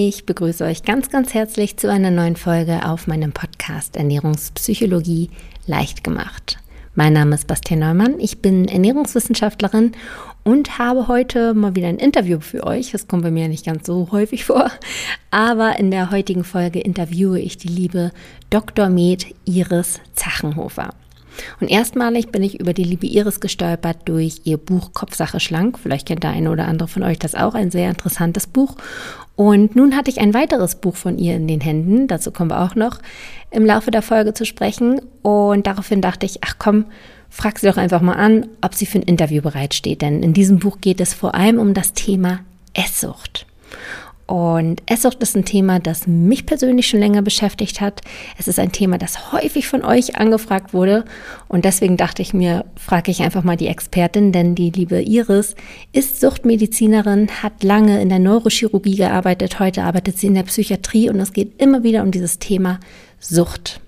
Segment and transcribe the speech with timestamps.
[0.00, 5.28] Ich begrüße euch ganz, ganz herzlich zu einer neuen Folge auf meinem Podcast Ernährungspsychologie
[5.66, 6.58] leicht gemacht.
[6.94, 9.90] Mein Name ist Bastian Neumann, ich bin Ernährungswissenschaftlerin
[10.44, 12.92] und habe heute mal wieder ein Interview für euch.
[12.92, 14.70] Das kommt bei mir nicht ganz so häufig vor,
[15.32, 18.12] aber in der heutigen Folge interviewe ich die liebe
[18.50, 18.90] Dr.
[18.90, 20.94] Med Iris Zachenhofer.
[21.60, 25.78] Und erstmalig bin ich über die liebe Iris gestolpert durch ihr Buch Kopfsache schlank.
[25.78, 28.76] Vielleicht kennt der eine oder andere von euch das auch, ein sehr interessantes Buch.
[29.36, 32.60] Und nun hatte ich ein weiteres Buch von ihr in den Händen, dazu kommen wir
[32.60, 32.98] auch noch
[33.50, 35.00] im Laufe der Folge zu sprechen.
[35.22, 36.86] Und daraufhin dachte ich, ach komm,
[37.30, 40.02] frag sie doch einfach mal an, ob sie für ein Interview bereitsteht.
[40.02, 42.40] Denn in diesem Buch geht es vor allem um das Thema
[42.74, 43.47] Esssucht.
[44.28, 48.02] Und Esssucht ist ein Thema, das mich persönlich schon länger beschäftigt hat.
[48.36, 51.06] Es ist ein Thema, das häufig von euch angefragt wurde.
[51.48, 55.56] Und deswegen dachte ich mir, frage ich einfach mal die Expertin, denn die liebe Iris
[55.92, 61.18] ist Suchtmedizinerin, hat lange in der Neurochirurgie gearbeitet, heute arbeitet sie in der Psychiatrie und
[61.20, 62.80] es geht immer wieder um dieses Thema
[63.20, 63.80] Sucht.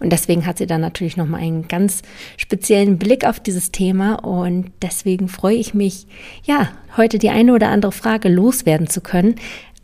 [0.00, 2.02] Und deswegen hat sie dann natürlich nochmal einen ganz
[2.36, 4.14] speziellen Blick auf dieses Thema.
[4.24, 6.06] Und deswegen freue ich mich,
[6.44, 9.36] ja, heute die eine oder andere Frage loswerden zu können.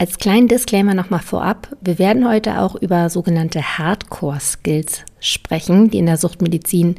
[0.03, 6.07] Als kleinen Disclaimer nochmal vorab, wir werden heute auch über sogenannte Hardcore-Skills sprechen, die in
[6.07, 6.97] der Suchtmedizin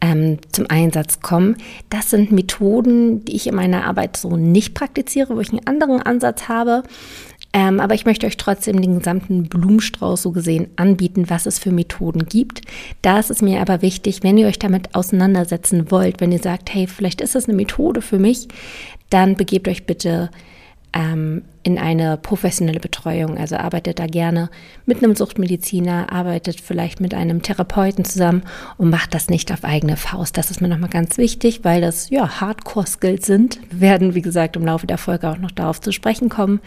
[0.00, 1.58] ähm, zum Einsatz kommen.
[1.90, 6.02] Das sind Methoden, die ich in meiner Arbeit so nicht praktiziere, wo ich einen anderen
[6.02, 6.82] Ansatz habe.
[7.52, 11.70] Ähm, aber ich möchte euch trotzdem den gesamten Blumenstrauß so gesehen anbieten, was es für
[11.70, 12.62] Methoden gibt.
[13.00, 16.74] Da ist es mir aber wichtig, wenn ihr euch damit auseinandersetzen wollt, wenn ihr sagt,
[16.74, 18.48] hey, vielleicht ist das eine Methode für mich,
[19.08, 20.30] dann begebt euch bitte
[20.92, 23.36] ähm, in eine professionelle Betreuung.
[23.36, 24.50] Also arbeitet da gerne
[24.86, 28.42] mit einem Suchtmediziner, arbeitet vielleicht mit einem Therapeuten zusammen
[28.78, 30.36] und macht das nicht auf eigene Faust.
[30.36, 33.60] Das ist mir nochmal ganz wichtig, weil das ja Hardcore-Skills sind.
[33.70, 36.60] Wir werden, wie gesagt, im Laufe der Folge auch noch darauf zu sprechen kommen.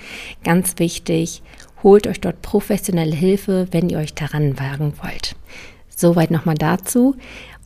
[0.44, 1.41] Ganz wichtig,
[1.81, 5.35] holt euch dort professionelle Hilfe, wenn ihr euch daran wagen wollt.
[5.95, 7.16] Soweit nochmal dazu.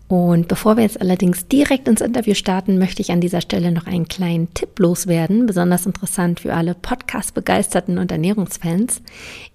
[0.08, 3.88] Und bevor wir jetzt allerdings direkt ins Interview starten, möchte ich an dieser Stelle noch
[3.88, 9.02] einen kleinen Tipp loswerden, besonders interessant für alle Podcast-begeisterten und Ernährungsfans.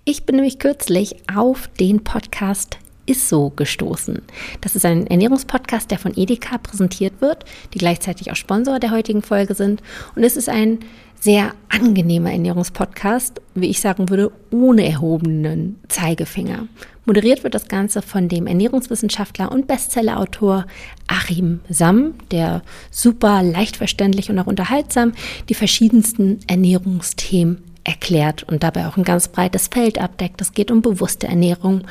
[0.05, 2.77] Ich bin nämlich kürzlich auf den Podcast
[3.07, 4.21] Isso gestoßen.
[4.61, 9.23] Das ist ein Ernährungspodcast, der von Edeka präsentiert wird, die gleichzeitig auch Sponsor der heutigen
[9.23, 9.83] Folge sind.
[10.15, 10.81] Und es ist ein
[11.19, 16.67] sehr angenehmer Ernährungspodcast, wie ich sagen würde, ohne erhobenen Zeigefinger.
[17.05, 20.67] Moderiert wird das Ganze von dem Ernährungswissenschaftler und Bestsellerautor
[21.09, 25.13] Achim Sam, der super leicht verständlich und auch unterhaltsam
[25.49, 30.41] die verschiedensten Ernährungsthemen erklärt und dabei auch ein ganz breites Feld abdeckt.
[30.41, 31.83] Es geht um bewusste Ernährung,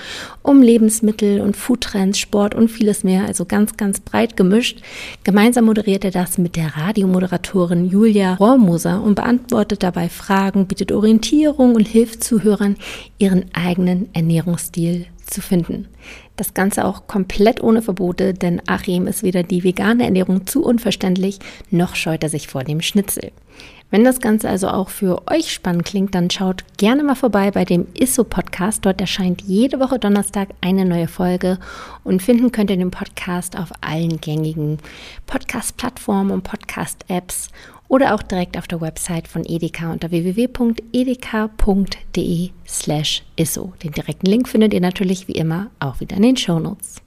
[0.41, 4.81] um Lebensmittel und Foodtrends, Sport und vieles mehr, also ganz, ganz breit gemischt.
[5.23, 11.75] Gemeinsam moderiert er das mit der Radiomoderatorin Julia Rohrmoser und beantwortet dabei Fragen, bietet Orientierung
[11.75, 12.77] und hilft Zuhörern,
[13.17, 15.87] ihren eigenen Ernährungsstil zu finden.
[16.35, 21.39] Das Ganze auch komplett ohne Verbote, denn Achim ist weder die vegane Ernährung zu unverständlich,
[21.69, 23.31] noch scheut er sich vor dem Schnitzel.
[23.91, 27.65] Wenn das Ganze also auch für euch spannend klingt, dann schaut gerne mal vorbei bei
[27.65, 28.85] dem ISSO Podcast.
[28.85, 31.59] Dort erscheint jede Woche Donnerstag eine neue Folge
[32.05, 34.77] und finden könnt ihr den Podcast auf allen gängigen
[35.27, 37.49] Podcast-Plattformen und Podcast-Apps
[37.89, 40.69] oder auch direkt auf der Website von Edeka unter www.edeka.de
[42.65, 43.73] slash ISSO.
[43.83, 47.01] Den direkten Link findet ihr natürlich wie immer auch wieder in den Shownotes.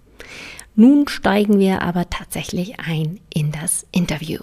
[0.76, 4.40] Nun steigen wir aber tatsächlich ein in das Interview.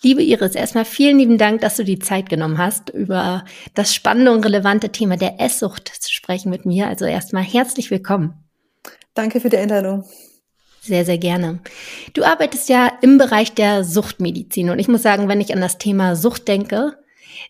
[0.00, 3.44] Liebe Iris, erstmal vielen lieben Dank, dass du die Zeit genommen hast, über
[3.74, 6.86] das spannende und relevante Thema der Esssucht zu sprechen mit mir.
[6.86, 8.34] Also erstmal herzlich willkommen.
[9.14, 10.04] Danke für die Einladung.
[10.80, 11.58] Sehr, sehr gerne.
[12.14, 15.78] Du arbeitest ja im Bereich der Suchtmedizin und ich muss sagen, wenn ich an das
[15.78, 16.96] Thema Sucht denke,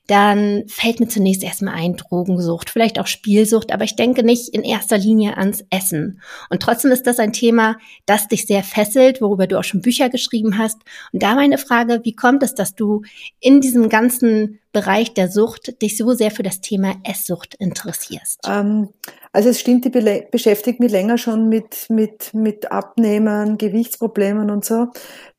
[0.06, 4.62] dann fällt mir zunächst erstmal ein Drogensucht, vielleicht auch Spielsucht, aber ich denke nicht in
[4.62, 6.20] erster Linie ans Essen.
[6.50, 7.76] Und trotzdem ist das ein Thema,
[8.06, 10.78] das dich sehr fesselt, worüber du auch schon Bücher geschrieben hast.
[11.12, 13.02] Und da meine Frage, wie kommt es, dass du
[13.40, 18.40] in diesem ganzen Bereich der Sucht dich so sehr für das Thema Esssucht interessierst?
[18.46, 18.90] Ähm,
[19.32, 19.90] also es stimmt, die
[20.30, 24.88] beschäftigt mich länger schon mit, mit, mit Abnehmen, Gewichtsproblemen und so.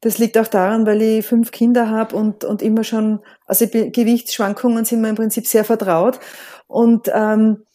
[0.01, 4.85] Das liegt auch daran, weil ich fünf Kinder habe und, und immer schon, also Gewichtsschwankungen
[4.85, 6.19] sind mir im Prinzip sehr vertraut.
[6.67, 7.65] Und ähm,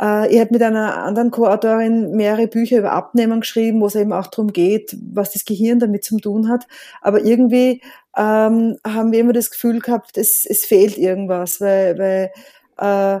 [0.00, 4.12] äh, ich habe mit einer anderen Co-Autorin mehrere Bücher über Abnehmen geschrieben, wo es eben
[4.12, 6.66] auch darum geht, was das Gehirn damit zu tun hat.
[7.00, 7.82] Aber irgendwie
[8.16, 12.30] ähm, haben wir immer das Gefühl gehabt, es, es fehlt irgendwas, weil, weil
[12.78, 13.20] äh,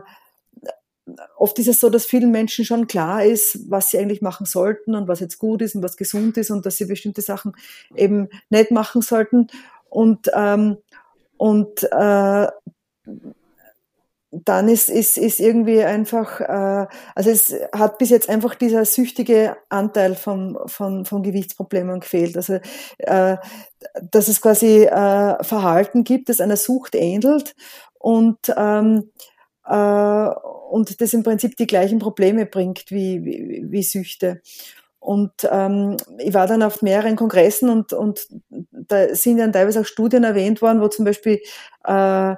[1.36, 4.94] oft ist es so, dass vielen Menschen schon klar ist, was sie eigentlich machen sollten
[4.94, 7.52] und was jetzt gut ist und was gesund ist und dass sie bestimmte Sachen
[7.94, 9.48] eben nicht machen sollten.
[9.88, 10.78] Und, ähm,
[11.36, 12.48] und äh,
[14.44, 19.56] dann ist, ist, ist irgendwie einfach, äh, also es hat bis jetzt einfach dieser süchtige
[19.68, 22.36] Anteil vom, von, von Gewichtsproblemen gefehlt.
[22.36, 22.58] Also
[22.98, 23.36] äh,
[24.10, 27.54] dass es quasi äh, Verhalten gibt, das einer Sucht ähnelt
[27.98, 29.10] und ähm,
[29.66, 30.28] äh,
[30.70, 34.40] und das im Prinzip die gleichen Probleme bringt wie, wie, wie Süchte.
[34.98, 38.26] Und ähm, ich war dann auf mehreren Kongressen und, und
[38.72, 41.40] da sind dann teilweise auch Studien erwähnt worden, wo zum Beispiel
[41.84, 42.34] äh,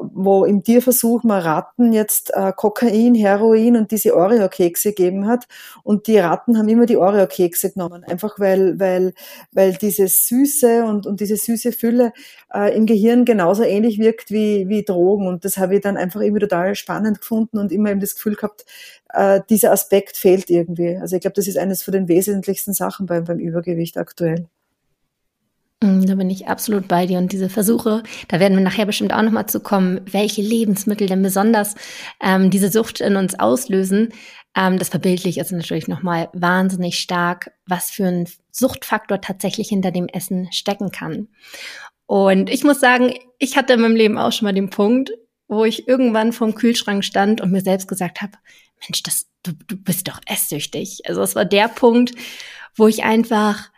[0.00, 5.46] wo im Tierversuch man Ratten jetzt äh, Kokain, Heroin und diese Oreo-Kekse gegeben hat.
[5.82, 9.14] Und die Ratten haben immer die Oreo-Kekse genommen, einfach weil, weil,
[9.52, 12.12] weil diese Süße und, und diese süße Fülle
[12.52, 15.26] äh, im Gehirn genauso ähnlich wirkt wie, wie Drogen.
[15.28, 18.34] Und das habe ich dann einfach irgendwie total spannend gefunden und immer eben das Gefühl
[18.34, 18.64] gehabt,
[19.12, 20.96] äh, dieser Aspekt fehlt irgendwie.
[20.96, 24.48] Also ich glaube, das ist eines von den wesentlichsten Sachen beim, beim Übergewicht aktuell.
[25.82, 27.18] Mm, da bin ich absolut bei dir.
[27.18, 31.22] Und diese Versuche, da werden wir nachher bestimmt auch nochmal zu kommen, welche Lebensmittel denn
[31.22, 31.74] besonders
[32.22, 34.12] ähm, diese Sucht in uns auslösen.
[34.56, 40.08] Ähm, das verbildlich ist natürlich nochmal wahnsinnig stark, was für ein Suchtfaktor tatsächlich hinter dem
[40.08, 41.28] Essen stecken kann.
[42.06, 45.12] Und ich muss sagen, ich hatte in meinem Leben auch schon mal den Punkt,
[45.48, 48.32] wo ich irgendwann vorm Kühlschrank stand und mir selbst gesagt habe,
[48.80, 51.00] Mensch, das, du, du bist doch esssüchtig.
[51.06, 52.12] Also es war der Punkt,
[52.74, 53.70] wo ich einfach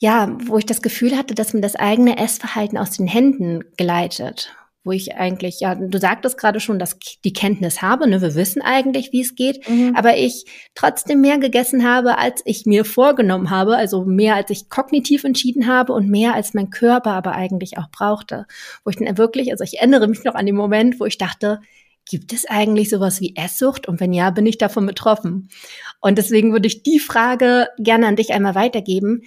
[0.00, 4.56] ja, wo ich das Gefühl hatte, dass mir das eigene Essverhalten aus den Händen geleitet.
[4.82, 8.34] Wo ich eigentlich, ja, du sagtest gerade schon, dass ich die Kenntnis habe, ne, wir
[8.34, 9.94] wissen eigentlich, wie es geht, mhm.
[9.94, 14.70] aber ich trotzdem mehr gegessen habe, als ich mir vorgenommen habe, also mehr als ich
[14.70, 18.46] kognitiv entschieden habe und mehr als mein Körper aber eigentlich auch brauchte.
[18.84, 21.60] Wo ich dann wirklich, also ich erinnere mich noch an den Moment, wo ich dachte,
[22.08, 23.86] gibt es eigentlich sowas wie Esssucht?
[23.86, 25.50] Und wenn ja, bin ich davon betroffen?
[26.00, 29.24] Und deswegen würde ich die Frage gerne an dich einmal weitergeben.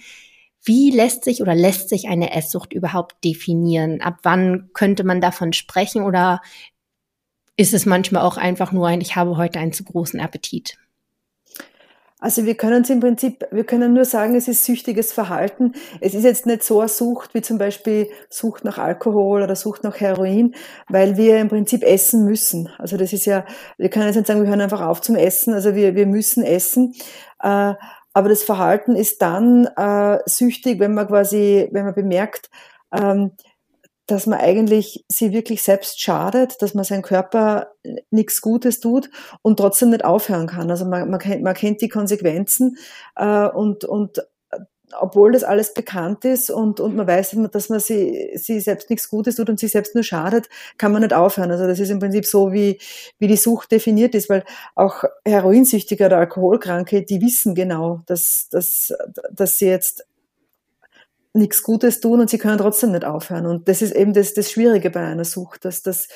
[0.64, 4.00] Wie lässt sich oder lässt sich eine Esssucht überhaupt definieren?
[4.00, 6.40] Ab wann könnte man davon sprechen oder
[7.56, 10.78] ist es manchmal auch einfach nur ein, ich habe heute einen zu großen Appetit?
[12.24, 15.74] Also wir können es im Prinzip, wir können nur sagen, es ist süchtiges Verhalten.
[16.00, 19.84] Es ist jetzt nicht so eine Sucht wie zum Beispiel Sucht nach Alkohol oder Sucht
[19.84, 20.54] nach Heroin,
[20.88, 22.70] weil wir im Prinzip essen müssen.
[22.78, 23.44] Also das ist ja,
[23.76, 25.52] wir können jetzt nicht sagen, wir hören einfach auf zum Essen.
[25.52, 26.94] Also wir, wir müssen essen.
[28.14, 32.48] Aber das Verhalten ist dann äh, süchtig, wenn man quasi, wenn man bemerkt,
[32.92, 33.32] ähm,
[34.06, 37.72] dass man eigentlich sie wirklich selbst schadet, dass man seinem Körper
[38.10, 39.10] nichts Gutes tut
[39.42, 40.70] und trotzdem nicht aufhören kann.
[40.70, 42.76] Also man, man, kennt, man kennt die Konsequenzen
[43.16, 44.22] äh, und, und
[44.92, 49.08] obwohl das alles bekannt ist und, und man weiß, dass man sie, sie selbst nichts
[49.08, 50.48] Gutes tut und sich selbst nur schadet,
[50.78, 51.50] kann man nicht aufhören.
[51.50, 52.78] Also das ist im Prinzip so, wie,
[53.18, 54.44] wie die Sucht definiert ist, weil
[54.74, 58.92] auch Heroinsüchtige oder Alkoholkranke, die wissen genau, dass, dass,
[59.32, 60.06] dass sie jetzt
[61.36, 63.46] nichts Gutes tun und sie können trotzdem nicht aufhören.
[63.46, 66.06] Und das ist eben das, das Schwierige bei einer Sucht, dass das,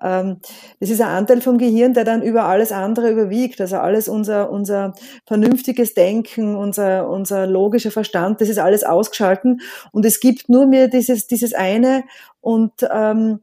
[0.00, 0.38] ähm,
[0.78, 3.60] das ist ein Anteil vom Gehirn, der dann über alles andere überwiegt.
[3.60, 4.94] Also alles unser, unser
[5.26, 9.60] vernünftiges Denken, unser, unser logischer Verstand, das ist alles ausgeschalten.
[9.90, 12.04] Und es gibt nur mir dieses, dieses eine
[12.40, 13.40] und, ähm,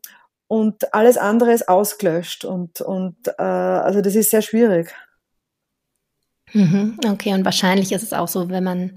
[0.47, 2.45] und alles andere ist ausgelöscht.
[2.45, 4.95] Und, und äh, also das ist sehr schwierig.
[6.55, 8.91] Mhm, okay, und wahrscheinlich ist es auch so, wenn man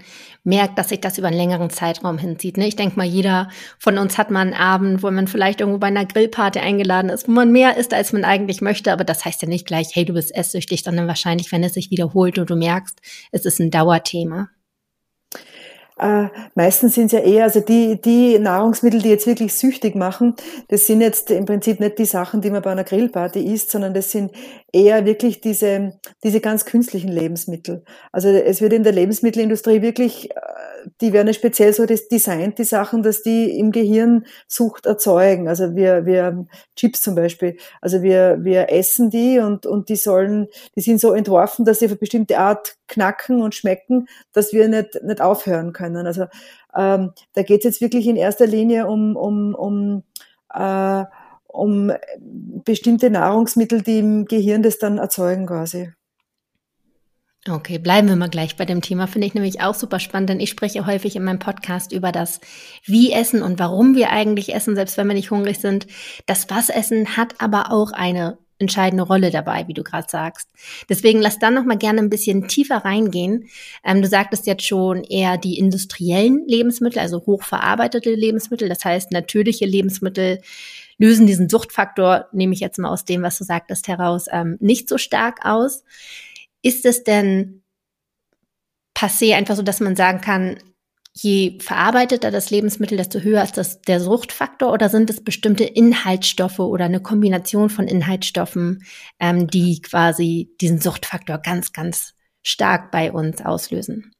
[0.44, 2.56] merkt, dass sich das über einen längeren Zeitraum hinzieht.
[2.56, 2.68] Ne?
[2.68, 3.48] Ich denke mal, jeder
[3.80, 7.26] von uns hat mal einen Abend, wo man vielleicht irgendwo bei einer Grillparty eingeladen ist,
[7.26, 8.92] wo man mehr isst, als man eigentlich möchte.
[8.92, 11.90] Aber das heißt ja nicht gleich, hey, du bist esssüchtig, sondern wahrscheinlich, wenn es sich
[11.90, 13.00] wiederholt und du merkst,
[13.32, 14.50] es ist ein Dauerthema.
[15.98, 20.34] Äh, meistens sind es ja eher, also die, die Nahrungsmittel, die jetzt wirklich süchtig machen,
[20.68, 23.94] das sind jetzt im Prinzip nicht die Sachen, die man bei einer Grillparty isst, sondern
[23.94, 24.30] das sind
[24.72, 27.84] eher wirklich diese, diese ganz künstlichen Lebensmittel.
[28.12, 30.34] Also es wird in der Lebensmittelindustrie wirklich, äh,
[31.00, 35.48] die werden speziell so designt, die Sachen, dass die im Gehirn Sucht erzeugen.
[35.48, 40.48] Also wir, wir Chips zum Beispiel, also wir, wir essen die und, und die sollen,
[40.76, 44.68] die sind so entworfen, dass sie auf eine bestimmte Art knacken und schmecken, dass wir
[44.68, 46.06] nicht, nicht aufhören können.
[46.06, 46.26] Also
[46.76, 50.02] ähm, da geht es jetzt wirklich in erster Linie um, um, um
[50.54, 51.04] äh,
[51.48, 51.92] um
[52.64, 55.92] bestimmte Nahrungsmittel, die im Gehirn das dann erzeugen quasi.
[57.50, 59.06] Okay, bleiben wir mal gleich bei dem Thema.
[59.06, 62.40] Finde ich nämlich auch super spannend, denn ich spreche häufig in meinem Podcast über das
[62.84, 65.86] Wie essen und warum wir eigentlich essen, selbst wenn wir nicht hungrig sind.
[66.26, 70.50] Das Was essen hat aber auch eine entscheidende Rolle dabei, wie du gerade sagst.
[70.88, 73.48] Deswegen lass dann noch mal gerne ein bisschen tiefer reingehen.
[73.84, 79.64] Ähm, du sagtest jetzt schon eher die industriellen Lebensmittel, also hochverarbeitete Lebensmittel, das heißt natürliche
[79.64, 80.40] Lebensmittel
[80.98, 84.88] lösen diesen Suchtfaktor, nehme ich jetzt mal aus dem, was du sagtest, heraus, ähm, nicht
[84.88, 85.84] so stark aus.
[86.62, 87.62] Ist es denn
[88.94, 90.58] passé einfach so, dass man sagen kann,
[91.12, 96.60] je verarbeiteter das Lebensmittel, desto höher ist das der Suchtfaktor oder sind es bestimmte Inhaltsstoffe
[96.60, 98.84] oder eine Kombination von Inhaltsstoffen,
[99.18, 104.12] ähm, die quasi diesen Suchtfaktor ganz, ganz stark bei uns auslösen?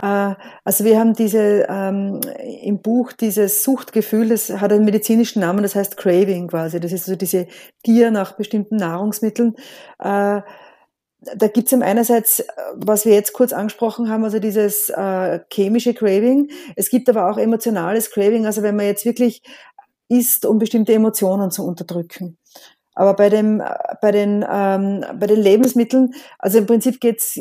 [0.00, 0.34] Äh,
[0.64, 2.20] also wir haben diese ähm,
[2.62, 6.80] im Buch dieses Suchtgefühl, das hat einen medizinischen Namen, das heißt Craving quasi.
[6.80, 7.46] Das ist so diese
[7.82, 9.56] Gier nach bestimmten Nahrungsmitteln.
[9.98, 10.42] Äh,
[11.20, 16.50] da gibt's es einerseits, was wir jetzt kurz angesprochen haben, also dieses äh, chemische Craving.
[16.76, 19.42] Es gibt aber auch emotionales Craving, also wenn man jetzt wirklich
[20.08, 22.38] isst, um bestimmte Emotionen zu unterdrücken.
[22.94, 23.62] Aber bei, dem,
[24.02, 27.38] bei, den, ähm, bei den Lebensmitteln, also im Prinzip geht's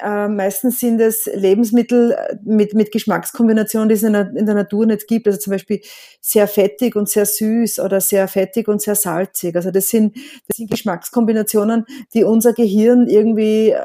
[0.00, 4.86] äh, meistens sind es Lebensmittel mit, mit Geschmackskombinationen, die es in der, in der Natur
[4.86, 5.26] nicht gibt.
[5.26, 5.80] Also zum Beispiel
[6.20, 9.56] sehr fettig und sehr süß oder sehr fettig und sehr salzig.
[9.56, 13.82] Also das sind, das sind Geschmackskombinationen, die unser Gehirn irgendwie, äh,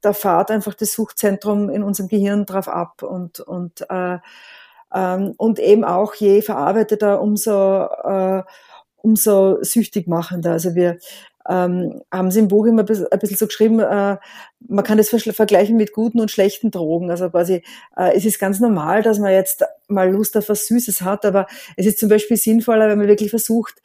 [0.00, 4.18] da fahrt einfach das Suchtzentrum in unserem Gehirn drauf ab und, und, äh,
[4.94, 8.42] ähm, und eben auch je verarbeiteter, umso äh,
[9.04, 10.52] umso süchtig machender.
[10.52, 10.98] Also wir
[11.46, 14.16] ähm, haben sie im Buch immer ein bisschen so geschrieben, äh,
[14.66, 17.10] man kann das vergleichen mit guten und schlechten Drogen.
[17.10, 17.62] Also quasi,
[17.96, 21.46] äh, es ist ganz normal, dass man jetzt mal Lust auf was Süßes hat, aber
[21.76, 23.82] es ist zum Beispiel sinnvoller, wenn man wirklich versucht,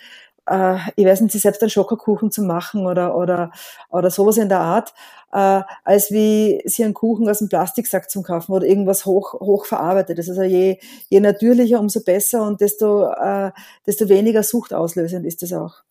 [0.49, 3.51] äh, ich weiß nicht, sich selbst einen Schokokuchen zu machen oder, oder,
[3.89, 4.93] oder sowas in der Art,
[5.33, 9.65] äh, als wie sie einen Kuchen aus dem Plastiksack zum kaufen oder irgendwas hoch, hoch
[9.65, 10.29] verarbeitetes.
[10.29, 10.79] Also je,
[11.09, 13.51] je natürlicher, umso besser und desto, äh,
[13.85, 15.83] desto weniger suchtauslösend ist es auch.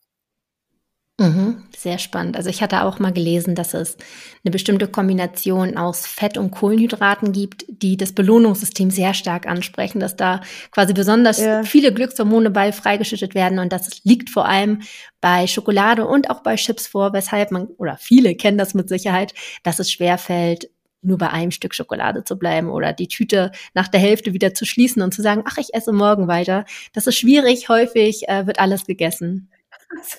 [1.19, 2.37] Mhm, sehr spannend.
[2.37, 3.97] Also ich hatte auch mal gelesen, dass es
[4.43, 10.15] eine bestimmte Kombination aus Fett und Kohlenhydraten gibt, die das Belohnungssystem sehr stark ansprechen, dass
[10.15, 10.39] da
[10.71, 11.63] quasi besonders ja.
[11.63, 14.81] viele Glückshormone bei freigeschüttet werden und das liegt vor allem
[15.19, 19.33] bei Schokolade und auch bei Chips vor, weshalb man, oder viele kennen das mit Sicherheit,
[19.63, 20.69] dass es schwerfällt,
[21.01, 24.65] nur bei einem Stück Schokolade zu bleiben oder die Tüte nach der Hälfte wieder zu
[24.65, 26.65] schließen und zu sagen, ach, ich esse morgen weiter.
[26.93, 29.49] Das ist schwierig, häufig äh, wird alles gegessen.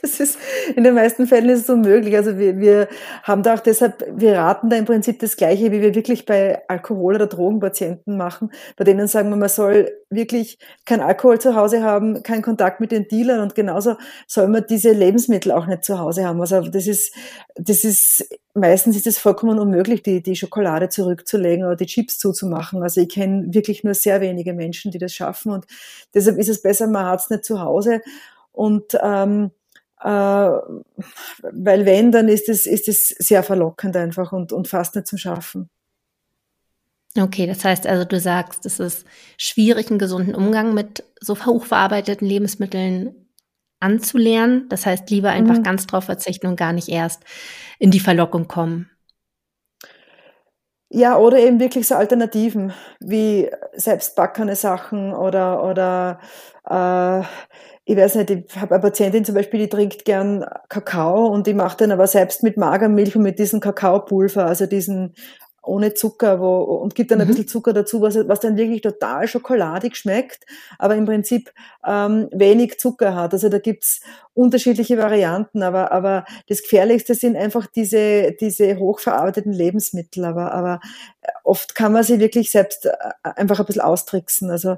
[0.02, 0.36] Das ist,
[0.74, 2.16] in den meisten Fällen ist es unmöglich.
[2.16, 2.88] Also wir, wir
[3.22, 6.60] haben da auch deshalb, wir raten da im Prinzip das Gleiche, wie wir wirklich bei
[6.68, 8.50] Alkohol- oder Drogenpatienten machen.
[8.76, 12.90] Bei denen sagen wir, man soll wirklich kein Alkohol zu Hause haben, keinen Kontakt mit
[12.90, 13.96] den Dealern und genauso
[14.26, 16.40] soll man diese Lebensmittel auch nicht zu Hause haben.
[16.40, 17.14] Also das ist,
[17.54, 22.82] das ist, meistens ist es vollkommen unmöglich, die, die Schokolade zurückzulegen oder die Chips zuzumachen.
[22.82, 25.66] Also ich kenne wirklich nur sehr wenige Menschen, die das schaffen und
[26.12, 28.02] deshalb ist es besser, man hat es nicht zu Hause.
[28.52, 29.59] Und ähm, äh,
[30.02, 35.18] weil wenn, dann ist es, ist es sehr verlockend einfach und, und fast nicht zum
[35.18, 35.68] Schaffen.
[37.18, 39.04] Okay, das heißt also, du sagst, es ist
[39.36, 43.14] schwierig, einen gesunden Umgang mit so hochverarbeiteten Lebensmitteln
[43.80, 44.68] anzulernen.
[44.68, 45.64] Das heißt, lieber einfach mhm.
[45.64, 47.22] ganz drauf verzichten und gar nicht erst
[47.78, 48.90] in die Verlockung kommen.
[50.92, 56.20] Ja, oder eben wirklich so Alternativen wie selbstbackene Sachen oder, oder
[56.68, 57.24] äh,
[57.90, 61.54] ich weiß nicht, ich habe eine Patientin zum Beispiel, die trinkt gern Kakao und die
[61.54, 65.14] macht dann aber selbst mit Magermilch und mit diesem Kakaopulver, also diesen
[65.62, 67.22] ohne Zucker wo, und gibt dann mhm.
[67.22, 70.46] ein bisschen Zucker dazu, was, was dann wirklich total schokoladig schmeckt,
[70.78, 71.52] aber im Prinzip
[71.84, 73.32] ähm, wenig Zucker hat.
[73.32, 74.02] Also da gibt's
[74.34, 80.24] unterschiedliche Varianten, aber, aber das Gefährlichste sind einfach diese, diese hochverarbeiteten Lebensmittel.
[80.24, 80.80] Aber, aber
[81.42, 82.92] oft kann man sie wirklich selbst äh,
[83.22, 84.48] einfach ein bisschen austricksen.
[84.48, 84.76] Also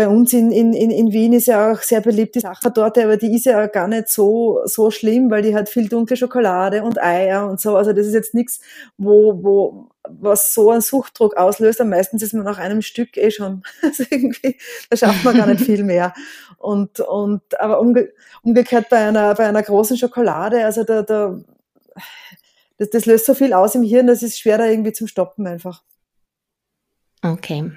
[0.00, 3.36] bei uns in, in, in Wien ist ja auch sehr beliebt die Sachertorte, aber die
[3.36, 7.46] ist ja gar nicht so, so schlimm, weil die hat viel dunkle Schokolade und Eier
[7.46, 7.76] und so.
[7.76, 8.60] Also das ist jetzt nichts,
[8.96, 11.82] wo, wo, was so einen Suchtdruck auslöst.
[11.82, 14.56] Und meistens ist man nach einem Stück eh schon, also irgendwie,
[14.88, 16.14] da schafft man gar nicht viel mehr.
[16.56, 18.08] Und, und, aber umge
[18.42, 21.38] umgekehrt bei einer, bei einer großen Schokolade, also da, da,
[22.78, 25.46] das, das löst so viel aus im Hirn, das ist schwer da irgendwie zum Stoppen
[25.46, 25.82] einfach.
[27.20, 27.70] Okay.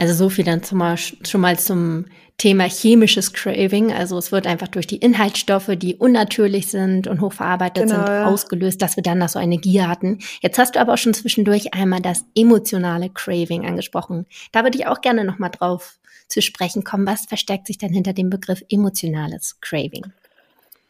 [0.00, 2.06] Also so viel dann zum, schon mal zum
[2.38, 3.92] Thema chemisches Craving.
[3.92, 8.24] Also es wird einfach durch die Inhaltsstoffe, die unnatürlich sind und hochverarbeitet genau, sind, ja.
[8.24, 10.20] ausgelöst, dass wir dann noch so eine Gier hatten.
[10.40, 14.24] Jetzt hast du aber auch schon zwischendurch einmal das emotionale Craving angesprochen.
[14.52, 17.06] Da würde ich auch gerne nochmal drauf zu sprechen kommen.
[17.06, 20.06] Was versteckt sich denn hinter dem Begriff emotionales Craving?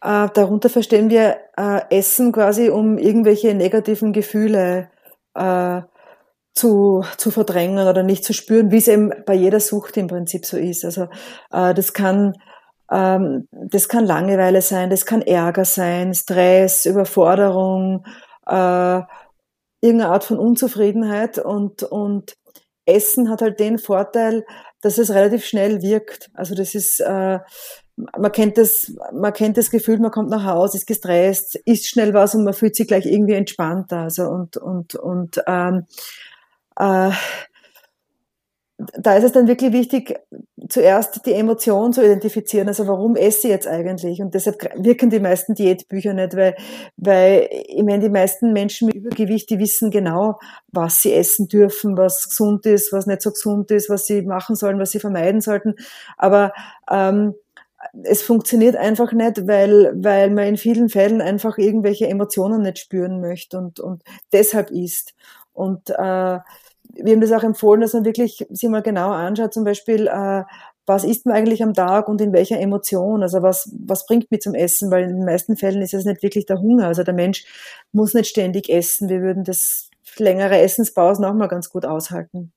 [0.03, 4.89] Äh, darunter verstehen wir äh, Essen quasi, um irgendwelche negativen Gefühle
[5.35, 5.83] äh,
[6.55, 10.45] zu, zu verdrängen oder nicht zu spüren, wie es eben bei jeder Sucht im Prinzip
[10.45, 10.85] so ist.
[10.85, 11.05] Also
[11.53, 12.35] äh, das kann
[12.91, 18.05] ähm, das kann Langeweile sein, das kann Ärger sein, Stress, Überforderung,
[18.47, 19.01] äh,
[19.81, 22.35] irgendeine Art von Unzufriedenheit und und
[22.87, 24.45] Essen hat halt den Vorteil,
[24.83, 26.31] dass es relativ schnell wirkt.
[26.35, 27.39] Also das ist äh,
[28.19, 32.15] man kennt das, man kennt das Gefühl, man kommt nach Hause, ist gestresst, isst schnell
[32.15, 33.99] was und man fühlt sich gleich irgendwie entspannter.
[34.01, 35.87] Also und und und ähm,
[36.81, 37.13] äh,
[38.99, 40.19] da ist es dann wirklich wichtig,
[40.69, 42.69] zuerst die Emotion zu identifizieren.
[42.69, 44.23] Also warum esse ich jetzt eigentlich?
[44.23, 46.57] Und deshalb wirken die meisten Diätbücher nicht, weil,
[46.97, 51.97] weil ich meine, die meisten Menschen mit Übergewicht, die wissen genau, was sie essen dürfen,
[51.97, 55.41] was gesund ist, was nicht so gesund ist, was sie machen sollen, was sie vermeiden
[55.41, 55.75] sollten.
[56.17, 56.53] Aber
[56.91, 57.35] ähm,
[58.05, 63.21] es funktioniert einfach nicht, weil, weil man in vielen Fällen einfach irgendwelche Emotionen nicht spüren
[63.21, 65.15] möchte und, und deshalb isst.
[65.53, 66.39] Und äh,
[66.95, 70.45] wir haben das auch empfohlen, dass man wirklich sich mal genau anschaut, zum Beispiel, äh,
[70.87, 73.23] was isst man eigentlich am Tag und in welcher Emotion?
[73.23, 74.91] Also was, was bringt mich zum Essen?
[74.91, 76.87] Weil in den meisten Fällen ist es nicht wirklich der Hunger.
[76.87, 77.45] Also der Mensch
[77.93, 79.09] muss nicht ständig essen.
[79.09, 82.53] Wir würden das längere Essenspausen auch mal ganz gut aushalten.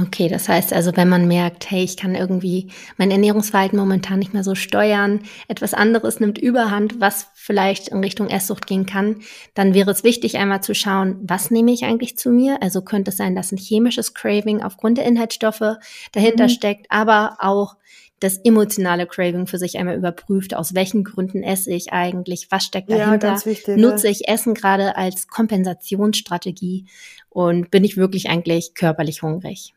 [0.00, 4.32] Okay, das heißt also, wenn man merkt, hey, ich kann irgendwie mein Ernährungsverhalten momentan nicht
[4.32, 9.22] mehr so steuern, etwas anderes nimmt überhand, was vielleicht in Richtung Esssucht gehen kann,
[9.54, 12.62] dann wäre es wichtig, einmal zu schauen, was nehme ich eigentlich zu mir?
[12.62, 15.78] Also könnte es sein, dass ein chemisches Craving aufgrund der Inhaltsstoffe
[16.12, 16.50] dahinter mhm.
[16.50, 17.76] steckt, aber auch
[18.20, 22.90] das emotionale Craving für sich einmal überprüft, aus welchen Gründen esse ich eigentlich, was steckt
[22.90, 26.86] dahinter, ja, wichtig, nutze ich Essen gerade als Kompensationsstrategie
[27.30, 29.74] und bin ich wirklich eigentlich körperlich hungrig.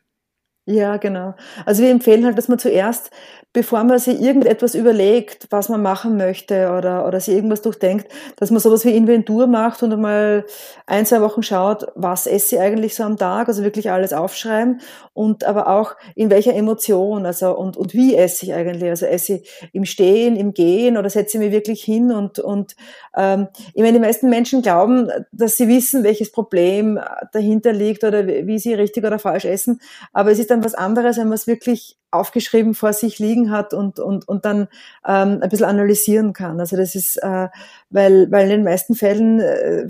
[0.66, 1.34] Ja, genau.
[1.66, 3.10] Also wir empfehlen halt, dass man zuerst
[3.54, 8.50] bevor man sich irgendetwas überlegt, was man machen möchte oder, oder sich irgendwas durchdenkt, dass
[8.50, 10.46] man sowas wie Inventur macht und einmal
[10.86, 14.80] ein, zwei Wochen schaut, was esse ich eigentlich so am Tag, also wirklich alles aufschreiben
[15.12, 19.34] und aber auch in welcher Emotion, also und, und wie esse ich eigentlich, also esse
[19.34, 22.74] ich im Stehen, im Gehen oder setze ich mich wirklich hin und, und
[23.16, 26.98] ähm, ich meine, die meisten Menschen glauben, dass sie wissen, welches Problem
[27.32, 29.80] dahinter liegt oder wie sie richtig oder falsch essen,
[30.12, 33.74] aber es ist dann was anderes, wenn man es wirklich aufgeschrieben vor sich liegen hat
[33.74, 34.68] und, und, und dann
[35.06, 36.60] ähm, ein bisschen analysieren kann.
[36.60, 37.48] Also das ist, äh,
[37.90, 39.88] weil, weil in den meisten Fällen äh,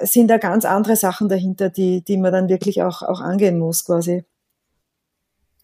[0.00, 3.84] sind da ganz andere Sachen dahinter, die, die man dann wirklich auch, auch angehen muss
[3.84, 4.24] quasi.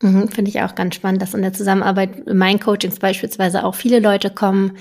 [0.03, 3.75] Mhm, Finde ich auch ganz spannend, dass in der Zusammenarbeit in meinen Coachings beispielsweise auch
[3.75, 4.77] viele Leute kommen,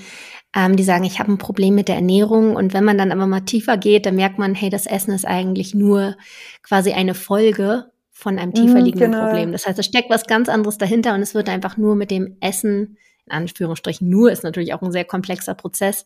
[0.54, 2.54] ähm, die sagen, ich habe ein Problem mit der Ernährung.
[2.54, 5.26] Und wenn man dann aber mal tiefer geht, dann merkt man, hey, das Essen ist
[5.26, 6.16] eigentlich nur
[6.62, 9.24] quasi eine Folge von einem tiefer mhm, liegenden genau.
[9.24, 9.52] Problem.
[9.52, 12.36] Das heißt, es steckt was ganz anderes dahinter und es wird einfach nur mit dem
[12.40, 16.04] Essen, in Anführungsstrichen nur, ist natürlich auch ein sehr komplexer Prozess,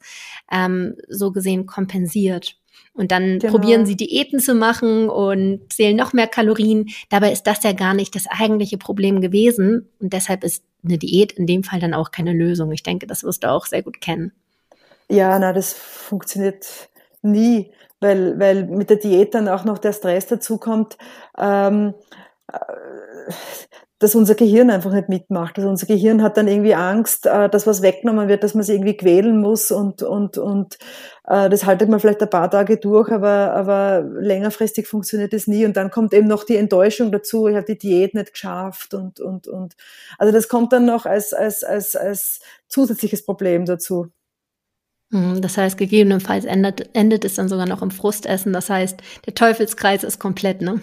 [0.51, 2.57] ähm, so gesehen kompensiert.
[2.95, 3.53] Und dann genau.
[3.53, 6.89] probieren sie Diäten zu machen und zählen noch mehr Kalorien.
[7.11, 9.89] Dabei ist das ja gar nicht das eigentliche Problem gewesen.
[10.01, 12.73] Und deshalb ist eine Diät in dem Fall dann auch keine Lösung.
[12.73, 14.33] Ich denke, das wirst du auch sehr gut kennen.
[15.11, 16.91] Ja, na, das funktioniert
[17.23, 20.97] nie weil, weil mit der Diät dann auch noch der Stress dazukommt,
[21.37, 21.95] ähm,
[22.53, 22.59] äh,
[24.01, 25.59] dass unser Gehirn einfach nicht mitmacht.
[25.59, 28.77] Also unser Gehirn hat dann irgendwie Angst, äh, dass was weggenommen wird, dass man sich
[28.77, 30.79] irgendwie quälen muss und, und, und
[31.27, 35.65] äh, das haltet man vielleicht ein paar Tage durch, aber, aber längerfristig funktioniert das nie.
[35.67, 39.19] Und dann kommt eben noch die Enttäuschung dazu, ich habe die Diät nicht geschafft und,
[39.19, 39.75] und, und
[40.17, 44.13] also das kommt dann noch als, als, als, als zusätzliches Problem dazu.
[45.11, 48.53] Mhm, das heißt, gegebenenfalls endet, endet es dann sogar noch im Frustessen.
[48.53, 50.81] Das heißt, der Teufelskreis ist komplett, ne?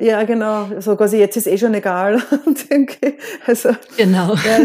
[0.00, 0.68] Ja, genau.
[0.78, 2.22] So quasi jetzt ist eh schon egal,
[2.70, 4.34] denke Also, genau.
[4.34, 4.58] Ja,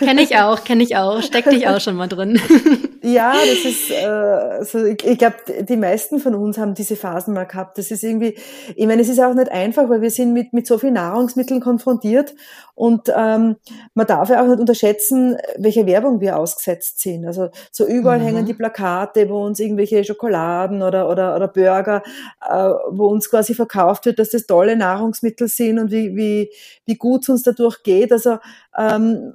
[0.04, 1.22] kenne ich auch, kenne ich auch.
[1.22, 2.40] Steck dich auch schon mal drin.
[3.02, 7.34] ja, das ist, äh, also ich, ich glaube, die meisten von uns haben diese Phasen
[7.34, 7.78] mal gehabt.
[7.78, 8.36] Das ist irgendwie,
[8.74, 11.60] ich meine, es ist auch nicht einfach, weil wir sind mit, mit so vielen Nahrungsmitteln
[11.60, 12.34] konfrontiert
[12.74, 13.56] und ähm,
[13.94, 17.24] man darf ja auch nicht unterschätzen, welche Werbung wir ausgesetzt sind.
[17.24, 18.24] Also so überall mhm.
[18.24, 22.02] hängen die Plakate, wo uns irgendwelche Schokoladen oder, oder, oder Burger,
[22.48, 26.50] äh, wo uns quasi verkauft wird, dass das tolle Nahrungsmittel sind und wie, wie,
[26.84, 28.10] wie gut es uns dadurch geht.
[28.10, 28.38] Also
[28.76, 29.34] ähm,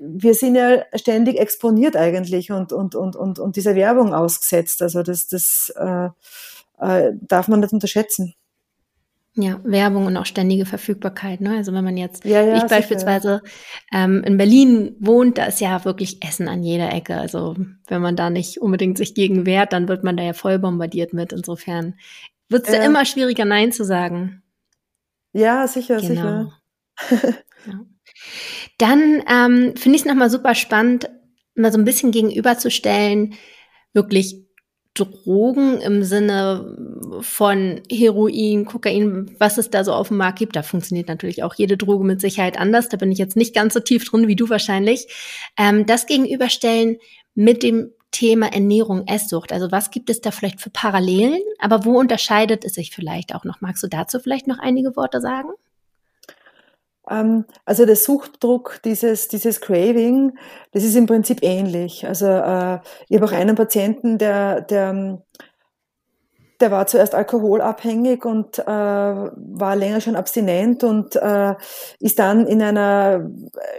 [0.00, 4.82] wir sind ja ständig exponiert eigentlich und, und, und, und, und dieser Werbung ausgesetzt.
[4.82, 6.08] Also das, das äh,
[6.80, 8.34] äh, darf man nicht unterschätzen.
[9.34, 11.40] Ja, Werbung und auch ständige Verfügbarkeit.
[11.40, 11.56] Ne?
[11.56, 13.40] Also wenn man jetzt, ja, ja, ich beispielsweise
[13.90, 17.16] ähm, in Berlin wohnt, da ist ja wirklich Essen an jeder Ecke.
[17.16, 20.58] Also wenn man da nicht unbedingt sich gegen wehrt, dann wird man da ja voll
[20.58, 21.32] bombardiert mit.
[21.32, 21.94] Insofern
[22.50, 22.84] wird es ja.
[22.84, 24.42] immer schwieriger, Nein zu sagen.
[25.32, 26.50] Ja, sicher, genau.
[26.98, 27.34] sicher.
[27.66, 27.80] ja.
[28.76, 31.08] Dann ähm, finde ich es nochmal super spannend,
[31.54, 33.34] mal so ein bisschen gegenüberzustellen,
[33.94, 34.46] wirklich
[34.94, 36.76] Drogen im Sinne
[37.20, 40.54] von Heroin, Kokain, was es da so auf dem Markt gibt.
[40.54, 42.90] Da funktioniert natürlich auch jede Droge mit Sicherheit anders.
[42.90, 45.06] Da bin ich jetzt nicht ganz so tief drin wie du wahrscheinlich.
[45.58, 46.98] Ähm, das gegenüberstellen
[47.34, 49.52] mit dem Thema Ernährung, Esssucht.
[49.52, 51.40] Also was gibt es da vielleicht für Parallelen?
[51.58, 53.62] Aber wo unterscheidet es sich vielleicht auch noch?
[53.62, 55.48] Magst du dazu vielleicht noch einige Worte sagen?
[57.12, 60.38] Ähm, also der Suchtdruck, dieses, dieses Craving,
[60.72, 62.06] das ist im Prinzip ähnlich.
[62.06, 65.22] Also äh, ich habe auch einen Patienten, der, der,
[66.60, 71.54] der war zuerst alkoholabhängig und äh, war länger schon abstinent und äh,
[71.98, 73.28] ist dann in einer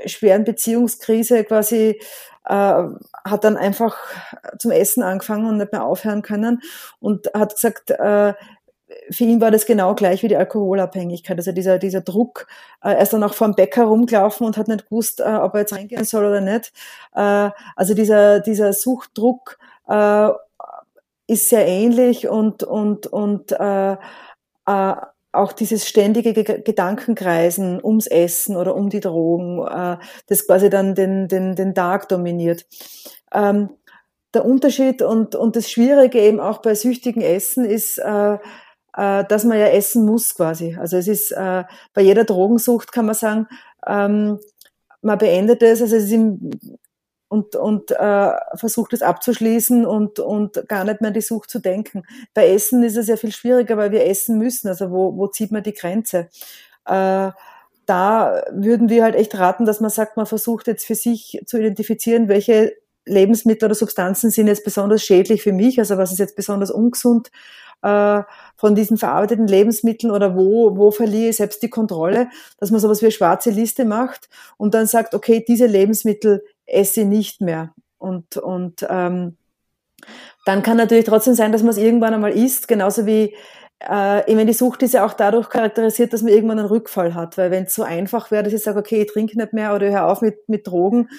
[0.05, 1.99] schweren Beziehungskrise quasi
[2.45, 2.83] äh,
[3.25, 3.95] hat dann einfach
[4.59, 6.61] zum Essen angefangen und nicht mehr aufhören können
[6.99, 8.33] und hat gesagt, äh,
[9.09, 11.37] für ihn war das genau gleich wie die Alkoholabhängigkeit.
[11.37, 12.47] Also dieser, dieser Druck,
[12.81, 15.53] äh, er ist dann auch vor dem Bäcker rumgelaufen und hat nicht gewusst, äh, ob
[15.53, 16.71] er jetzt reingehen soll oder nicht.
[17.15, 20.29] Äh, also dieser, dieser Suchtdruck äh,
[21.27, 24.95] ist sehr ähnlich und, und, und äh, äh,
[25.33, 31.27] auch dieses ständige Gedankenkreisen ums Essen oder um die Drogen, äh, das quasi dann den,
[31.27, 32.65] den, den Tag dominiert.
[33.33, 33.69] Ähm,
[34.33, 38.37] der Unterschied und, und das Schwierige eben auch bei süchtigen Essen ist, äh,
[38.95, 40.75] äh, dass man ja essen muss quasi.
[40.79, 43.47] Also es ist äh, bei jeder Drogensucht kann man sagen,
[43.87, 44.39] ähm,
[45.01, 46.51] man beendet es, also es ist im,
[47.27, 51.59] und, und äh, versucht es abzuschließen und, und gar nicht mehr an die Sucht zu
[51.59, 52.03] denken.
[52.35, 54.67] Bei Essen ist es ja viel schwieriger, weil wir essen müssen.
[54.67, 56.29] Also wo, wo zieht man die Grenze?
[56.85, 57.31] Äh,
[57.85, 61.57] da würden wir halt echt raten, dass man sagt, man versucht jetzt für sich zu
[61.57, 66.35] identifizieren, welche Lebensmittel oder Substanzen sind jetzt besonders schädlich für mich, also was ist jetzt
[66.35, 67.31] besonders ungesund
[67.81, 68.23] äh,
[68.55, 73.01] von diesen verarbeiteten Lebensmitteln oder wo, wo verliere ich selbst die Kontrolle, dass man sowas
[73.01, 77.73] wie eine schwarze Liste macht und dann sagt, okay, diese Lebensmittel esse ich nicht mehr.
[77.97, 79.37] Und, und ähm,
[80.45, 83.35] dann kann natürlich trotzdem sein, dass man es irgendwann einmal isst, genauso wie
[83.89, 87.13] äh, ich meine, die Sucht ist ja auch dadurch charakterisiert, dass man irgendwann einen Rückfall
[87.13, 87.37] hat.
[87.37, 89.87] Weil wenn es so einfach wäre, dass ich sage, okay, ich trinke nicht mehr oder
[89.87, 91.09] ich höre auf mit, mit Drogen,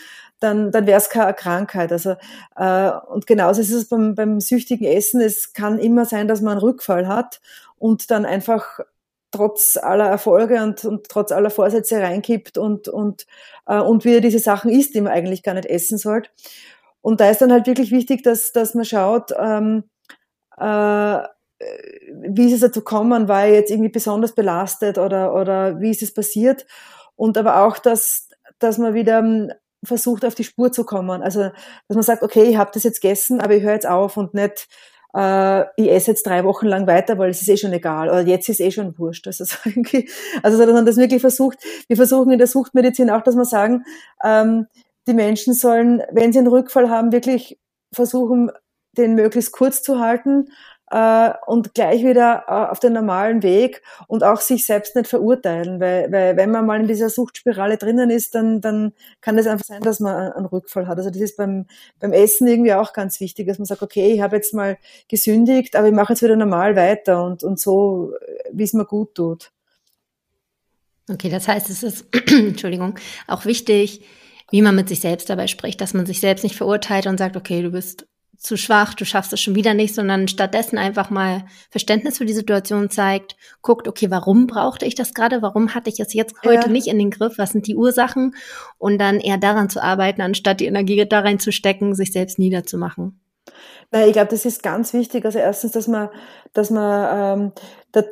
[0.41, 1.93] dann, dann wäre es keine Krankheit.
[1.93, 2.17] Also,
[2.57, 5.21] äh, und genauso ist es beim, beim süchtigen Essen.
[5.21, 7.41] Es kann immer sein, dass man einen Rückfall hat
[7.79, 8.81] und dann einfach
[9.31, 13.27] trotz aller Erfolge und, und trotz aller Vorsätze reinkippt und, und,
[13.67, 16.31] äh, und wieder diese Sachen isst, die man eigentlich gar nicht essen sollte.
[17.01, 19.85] Und da ist dann halt wirklich wichtig, dass, dass man schaut, ähm,
[20.59, 21.19] äh,
[22.29, 26.03] wie ist es dazu gekommen, war er jetzt irgendwie besonders belastet oder, oder wie ist
[26.03, 26.67] es passiert?
[27.17, 29.53] Und aber auch, dass, dass man wieder ähm,
[29.85, 31.23] versucht, auf die Spur zu kommen.
[31.23, 31.51] Also,
[31.89, 34.35] dass man sagt, okay, ich habe das jetzt gegessen, aber ich höre jetzt auf und
[34.35, 34.69] nicht,
[35.15, 38.23] äh, ich esse jetzt drei Wochen lang weiter, weil es ist eh schon egal oder
[38.23, 39.27] jetzt ist eh schon wurscht.
[39.27, 39.45] Also,
[40.43, 41.59] also dass man das wirklich versucht.
[41.89, 43.85] Wir versuchen in der Suchtmedizin auch, dass wir sagen,
[44.23, 44.67] ähm,
[45.07, 47.59] die Menschen sollen, wenn sie einen Rückfall haben, wirklich
[47.93, 48.51] versuchen,
[48.97, 50.49] den möglichst kurz zu halten
[50.91, 55.81] äh, und gleich wieder äh, auf den normalen Weg und auch sich selbst nicht verurteilen,
[55.81, 59.65] weil, weil wenn man mal in dieser Suchtspirale drinnen ist, dann, dann kann es einfach
[59.65, 60.99] sein, dass man einen Rückfall hat.
[60.99, 61.67] Also das ist beim,
[62.01, 64.77] beim Essen irgendwie auch ganz wichtig, dass man sagt, okay, ich habe jetzt mal
[65.09, 68.13] gesündigt, aber ich mache jetzt wieder normal weiter und, und so,
[68.53, 69.51] wie es mir gut tut.
[71.11, 74.03] Okay, das heißt, es ist, Entschuldigung, auch wichtig,
[74.51, 77.37] wie man mit sich selbst dabei spricht, dass man sich selbst nicht verurteilt und sagt,
[77.37, 78.07] okay, du bist
[78.45, 82.35] zu schwach, du schaffst es schon wieder nicht, sondern stattdessen einfach mal Verständnis für die
[82.35, 85.41] Situation zeigt, guckt, okay, warum brauchte ich das gerade?
[85.41, 86.69] Warum hatte ich es jetzt heute ja.
[86.69, 87.39] nicht in den Griff?
[87.39, 88.35] Was sind die Ursachen?
[88.77, 93.19] Und dann eher daran zu arbeiten, anstatt die Energie da reinzustecken, sich selbst niederzumachen.
[93.91, 95.25] Na, ich glaube, das ist ganz wichtig.
[95.25, 96.11] Also erstens, dass man,
[96.53, 97.53] dass man ähm,
[97.93, 98.03] da,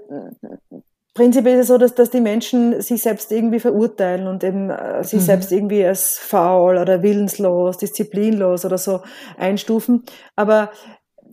[1.14, 5.04] Prinzipiell ist es so, dass, dass die Menschen sich selbst irgendwie verurteilen und eben äh,
[5.04, 5.24] sich mhm.
[5.24, 9.02] selbst irgendwie als faul oder willenslos, disziplinlos oder so
[9.36, 10.04] einstufen.
[10.36, 10.70] Aber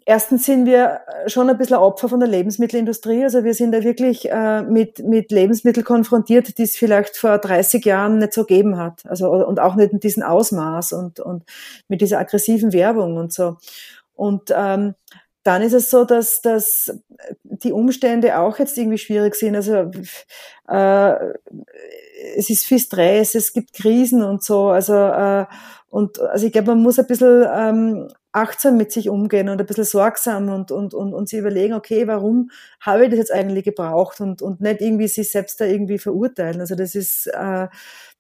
[0.06, 3.24] erstens sind wir schon ein bisschen Opfer von der Lebensmittelindustrie.
[3.24, 7.86] Also wir sind da wirklich äh, mit, mit Lebensmitteln konfrontiert, die es vielleicht vor 30
[7.86, 9.06] Jahren nicht so gegeben hat.
[9.06, 11.44] Also, und auch nicht in diesem Ausmaß und, und
[11.88, 13.58] mit dieser aggressiven Werbung und so.
[14.14, 14.96] Und ähm,
[15.50, 16.94] dann ist es so, dass, dass
[17.44, 19.56] die Umstände auch jetzt irgendwie schwierig sind.
[19.56, 19.90] Also
[20.68, 21.34] äh,
[22.36, 24.68] es ist viel Stress, es gibt Krisen und so.
[24.68, 25.48] Also äh,
[25.90, 29.66] und also ich glaube, man muss ein bisschen ähm, achtsam mit sich umgehen und ein
[29.66, 33.66] bisschen sorgsam und, und, und, und sich überlegen, okay, warum habe ich das jetzt eigentlich
[33.66, 36.60] gebraucht und, und nicht irgendwie sich selbst da irgendwie verurteilen.
[36.62, 37.68] Also das ist, äh,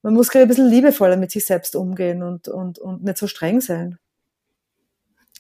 [0.02, 3.20] man muss, glaube ich, ein bisschen liebevoller mit sich selbst umgehen und, und, und nicht
[3.20, 4.00] so streng sein.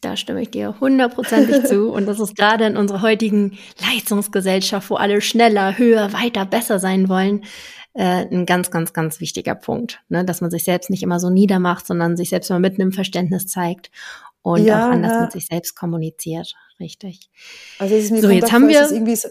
[0.01, 1.91] Da stimme ich dir hundertprozentig zu.
[1.91, 7.09] Und das ist gerade in unserer heutigen Leistungsgesellschaft, wo alle schneller, höher, weiter, besser sein
[7.09, 7.43] wollen,
[7.93, 10.01] äh, ein ganz, ganz, ganz wichtiger Punkt.
[10.09, 10.23] Ne?
[10.25, 13.47] Dass man sich selbst nicht immer so niedermacht, sondern sich selbst mal mit einem Verständnis
[13.47, 13.91] zeigt
[14.41, 15.21] und ja, auch anders ja.
[15.21, 16.53] mit sich selbst kommuniziert.
[16.79, 17.29] Richtig.
[17.77, 18.89] Also es ist mir so, jetzt haben wir.
[18.89, 19.29] Irgendwie so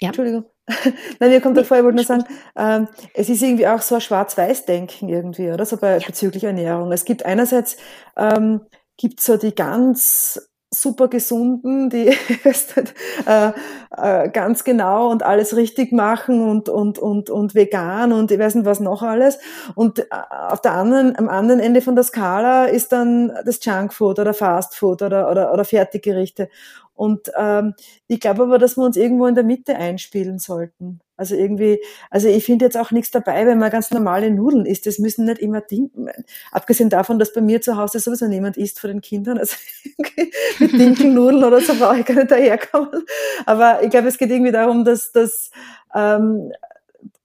[0.00, 0.08] ja.
[0.08, 0.44] Entschuldigung.
[1.18, 2.24] Nein, mir kommt nee, davor, ich wollte nur sagen,
[2.56, 5.64] ähm, es ist irgendwie auch so ein Schwarz-Weiß-Denken irgendwie, oder?
[5.64, 6.06] So bei, ja.
[6.06, 6.92] bezüglich Ernährung.
[6.92, 7.78] Es gibt einerseits
[8.16, 8.60] ähm,
[8.98, 10.38] gibt so die ganz
[10.70, 12.08] super gesunden, die
[13.26, 13.52] äh,
[13.96, 18.54] äh, ganz genau und alles richtig machen und, und, und, und vegan und ich weiß
[18.56, 19.38] nicht was noch alles.
[19.74, 24.18] Und äh, auf der anderen, am anderen Ende von der Skala ist dann das Junkfood
[24.18, 26.50] oder Fastfood oder, oder, oder Fertiggerichte.
[26.94, 27.74] Und ähm,
[28.06, 31.00] ich glaube aber, dass wir uns irgendwo in der Mitte einspielen sollten.
[31.18, 34.86] Also irgendwie, also ich finde jetzt auch nichts dabei, wenn man ganz normale Nudeln isst.
[34.86, 36.12] Das müssen nicht immer Dinkel,
[36.52, 39.36] abgesehen davon, dass bei mir zu Hause sowieso niemand isst vor den Kindern.
[39.36, 39.56] Also
[40.60, 43.04] mit Dinkelnudeln oder so brauche ich gar nicht daherkommen.
[43.46, 45.50] Aber ich glaube, es geht irgendwie darum, dass, dass,
[45.92, 46.52] ähm,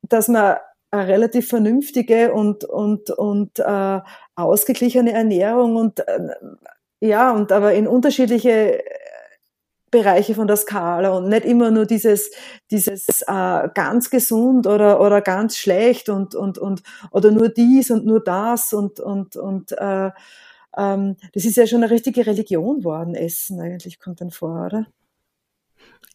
[0.02, 0.58] dass man
[0.90, 4.00] eine relativ vernünftige und, und, und äh,
[4.36, 6.30] ausgeglichene Ernährung und äh,
[7.00, 8.82] ja, und aber in unterschiedliche
[9.94, 12.32] Bereiche von der Skala und nicht immer nur dieses,
[12.70, 18.06] dieses äh, ganz gesund oder, oder ganz schlecht und, und, und oder nur dies und
[18.06, 20.12] nur das und, und, und äh,
[20.76, 24.88] ähm, das ist ja schon eine richtige Religion worden, Essen eigentlich kommt dann vor, oder?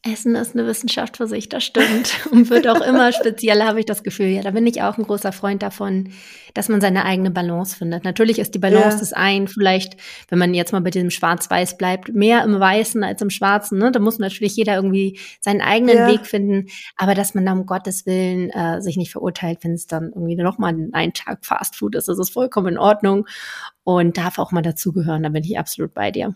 [0.03, 2.15] Essen ist eine Wissenschaft für sich, das stimmt.
[2.31, 4.29] Und wird auch immer spezieller, habe ich das Gefühl.
[4.29, 6.11] Ja, da bin ich auch ein großer Freund davon,
[6.55, 8.05] dass man seine eigene Balance findet.
[8.05, 9.01] Natürlich ist die Balance ja.
[9.01, 9.97] des einen vielleicht,
[10.29, 13.79] wenn man jetzt mal bei diesem Schwarz-Weiß bleibt, mehr im Weißen als im Schwarzen.
[13.79, 13.91] Ne?
[13.91, 16.09] Da muss natürlich jeder irgendwie seinen eigenen ja.
[16.09, 16.69] Weg finden.
[16.97, 20.37] Aber dass man da um Gottes Willen äh, sich nicht verurteilt, wenn es dann irgendwie
[20.37, 23.27] nochmal einen Tag Fastfood ist, das ist vollkommen in Ordnung
[23.83, 25.23] und darf auch mal dazugehören.
[25.25, 26.35] Da bin ich absolut bei dir.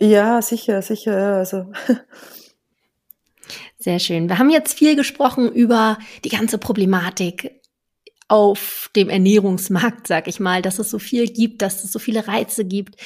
[0.00, 1.36] Ja, sicher, sicher.
[1.36, 1.66] Also
[3.84, 4.28] sehr schön.
[4.30, 7.60] Wir haben jetzt viel gesprochen über die ganze Problematik
[8.28, 12.26] auf dem Ernährungsmarkt, sag ich mal, dass es so viel gibt, dass es so viele
[12.26, 12.96] Reize gibt,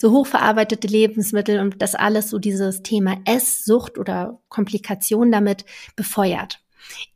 [0.00, 5.64] so hochverarbeitete Lebensmittel und das alles so dieses Thema Esssucht oder Komplikation damit
[5.96, 6.60] befeuert.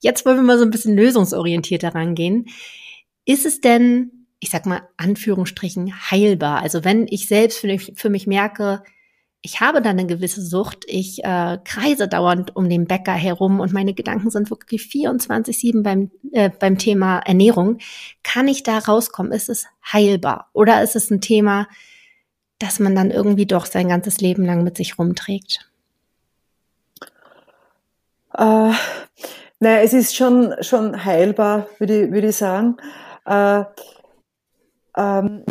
[0.00, 2.46] Jetzt wollen wir mal so ein bisschen lösungsorientierter rangehen.
[3.24, 6.61] Ist es denn, ich sag mal, Anführungsstrichen heilbar?
[6.61, 8.82] Also wenn ich selbst für mich, für mich merke,
[9.42, 10.85] ich habe dann eine gewisse Sucht.
[10.87, 16.12] Ich äh, kreise dauernd um den Bäcker herum und meine Gedanken sind wirklich 24-7 beim,
[16.31, 17.78] äh, beim Thema Ernährung.
[18.22, 19.33] Kann ich da rauskommen?
[19.33, 20.48] Ist es heilbar?
[20.52, 21.66] Oder ist es ein Thema,
[22.61, 25.68] das man dann irgendwie doch sein ganzes Leben lang mit sich rumträgt?
[28.35, 28.72] Äh,
[29.59, 32.76] naja, es ist schon, schon heilbar, würde ich, würde ich sagen.
[33.26, 33.64] Äh,
[34.96, 35.44] ähm,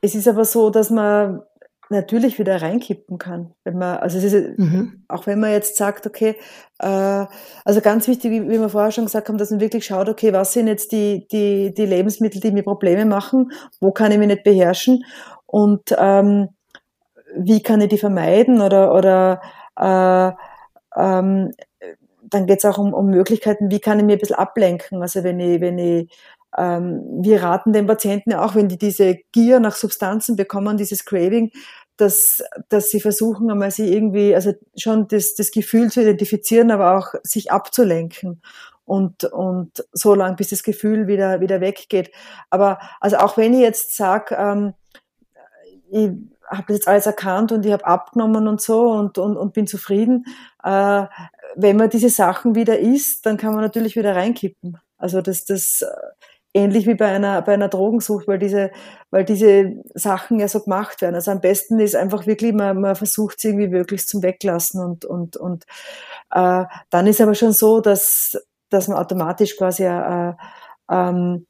[0.00, 1.42] es ist aber so, dass man
[1.90, 3.52] natürlich wieder reinkippen kann.
[3.64, 5.04] Wenn man, also es ist, mhm.
[5.08, 6.36] auch wenn man jetzt sagt, okay,
[6.78, 7.26] äh,
[7.64, 10.32] also ganz wichtig, wie, wie wir vorher schon gesagt haben, dass man wirklich schaut, okay,
[10.32, 14.28] was sind jetzt die, die, die Lebensmittel, die mir Probleme machen, wo kann ich mich
[14.28, 15.04] nicht beherrschen
[15.46, 16.48] und ähm,
[17.34, 19.40] wie kann ich die vermeiden oder, oder
[19.76, 20.32] äh,
[21.00, 21.52] ähm,
[22.30, 25.00] dann geht es auch um, um Möglichkeiten, wie kann ich mir ein bisschen ablenken.
[25.00, 26.10] Also wenn ich, wenn ich
[26.60, 31.52] wir raten den Patienten auch, wenn die diese Gier nach Substanzen bekommen, dieses Craving,
[31.96, 36.96] dass, dass sie versuchen, einmal sie irgendwie, also schon das, das Gefühl zu identifizieren, aber
[36.96, 38.40] auch sich abzulenken
[38.84, 42.10] und, und so lang, bis das Gefühl wieder, wieder weggeht.
[42.50, 44.74] Aber also auch wenn ich jetzt sage, ähm,
[45.90, 46.10] ich
[46.46, 50.24] habe jetzt alles erkannt und ich habe abgenommen und so und, und, und bin zufrieden,
[50.62, 51.04] äh,
[51.56, 54.78] wenn man diese Sachen wieder isst, dann kann man natürlich wieder reinkippen.
[54.96, 55.84] Also das, das
[56.58, 58.70] ähnlich wie bei einer, bei einer Drogensucht, weil diese,
[59.10, 61.14] weil diese Sachen ja so gemacht werden.
[61.14, 65.04] Also am besten ist einfach wirklich, man, man versucht sie irgendwie wirklich zum Weglassen und,
[65.04, 65.64] und, und
[66.32, 68.36] äh, dann ist aber schon so, dass,
[68.70, 70.34] dass man automatisch quasi äh,
[70.90, 71.46] ähm,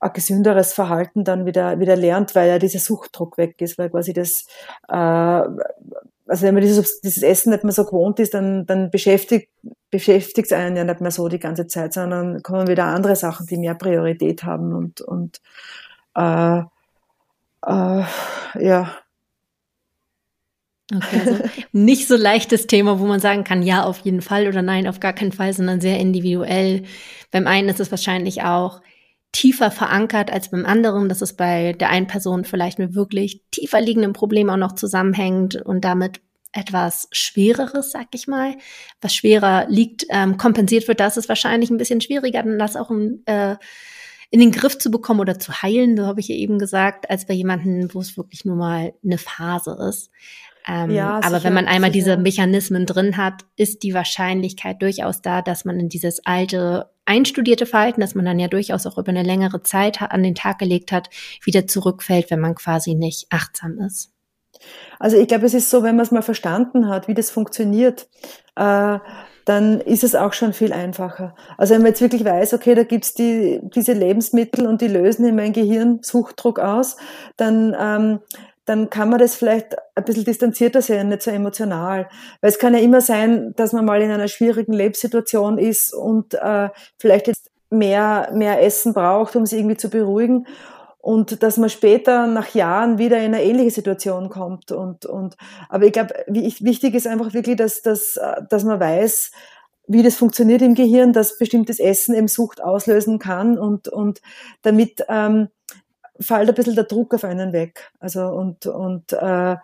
[0.00, 4.12] ein gesünderes Verhalten dann wieder, wieder lernt, weil ja dieser Suchtdruck weg ist, weil quasi
[4.12, 4.46] das,
[4.88, 5.42] äh,
[6.26, 9.50] also wenn man dieses, dieses Essen nicht mehr so gewohnt ist, dann, dann beschäftigt,
[9.90, 13.46] beschäftigt es einen ja nicht mehr so die ganze Zeit, sondern kommen wieder andere Sachen,
[13.46, 15.40] die mehr Priorität haben und, und
[16.14, 16.62] äh,
[17.66, 18.04] äh,
[18.60, 18.96] ja.
[20.94, 21.38] Okay, also
[21.72, 25.00] nicht so leichtes Thema, wo man sagen kann, ja, auf jeden Fall oder nein, auf
[25.00, 26.84] gar keinen Fall, sondern sehr individuell.
[27.30, 28.80] Beim einen ist es wahrscheinlich auch
[29.32, 33.80] tiefer verankert als beim anderen, dass es bei der einen Person vielleicht mit wirklich tiefer
[33.80, 36.20] liegenden Problemen auch noch zusammenhängt und damit
[36.52, 38.54] etwas Schwereres, sag ich mal,
[39.00, 42.90] was schwerer liegt, ähm, kompensiert wird, das ist wahrscheinlich ein bisschen schwieriger, dann das auch
[42.90, 43.56] in, äh,
[44.30, 47.26] in den Griff zu bekommen oder zu heilen, so habe ich ja eben gesagt, als
[47.26, 50.10] bei jemandem, wo es wirklich nur mal eine Phase ist.
[50.66, 52.04] Ähm, ja, sicher, aber wenn man einmal sicher.
[52.04, 57.66] diese Mechanismen drin hat, ist die Wahrscheinlichkeit durchaus da, dass man in dieses alte, einstudierte
[57.66, 60.92] Verhalten, das man dann ja durchaus auch über eine längere Zeit an den Tag gelegt
[60.92, 61.10] hat,
[61.42, 64.12] wieder zurückfällt, wenn man quasi nicht achtsam ist.
[64.98, 68.08] Also ich glaube, es ist so, wenn man es mal verstanden hat, wie das funktioniert,
[68.54, 68.98] äh,
[69.44, 71.34] dann ist es auch schon viel einfacher.
[71.58, 75.26] Also wenn man jetzt wirklich weiß, okay, da gibt's die, diese Lebensmittel und die lösen
[75.26, 76.96] in mein Gehirn Suchtdruck aus,
[77.36, 78.20] dann, ähm,
[78.64, 82.08] dann kann man das vielleicht ein bisschen distanzierter sehen, nicht so emotional.
[82.40, 86.34] Weil es kann ja immer sein, dass man mal in einer schwierigen Lebenssituation ist und
[86.34, 90.46] äh, vielleicht jetzt mehr, mehr Essen braucht, um sich irgendwie zu beruhigen.
[90.98, 94.70] Und dass man später nach Jahren wieder in eine ähnliche Situation kommt.
[94.70, 95.36] Und, und,
[95.68, 99.32] aber ich glaube, wichtig ist einfach wirklich, dass, dass, dass man weiß,
[99.88, 104.22] wie das funktioniert im Gehirn, dass bestimmtes Essen eben Sucht auslösen kann und, und
[104.62, 105.48] damit ähm,
[106.20, 107.90] fällt ein bisschen der Druck auf einen weg.
[108.00, 109.56] Also und, und äh,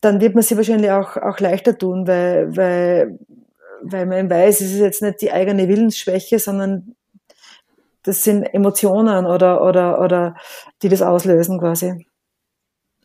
[0.00, 3.18] dann wird man sie wahrscheinlich auch, auch leichter tun, weil, weil,
[3.82, 6.94] weil man weiß, es ist jetzt nicht die eigene Willensschwäche, sondern
[8.02, 10.36] das sind Emotionen oder, oder, oder
[10.82, 12.06] die das auslösen quasi.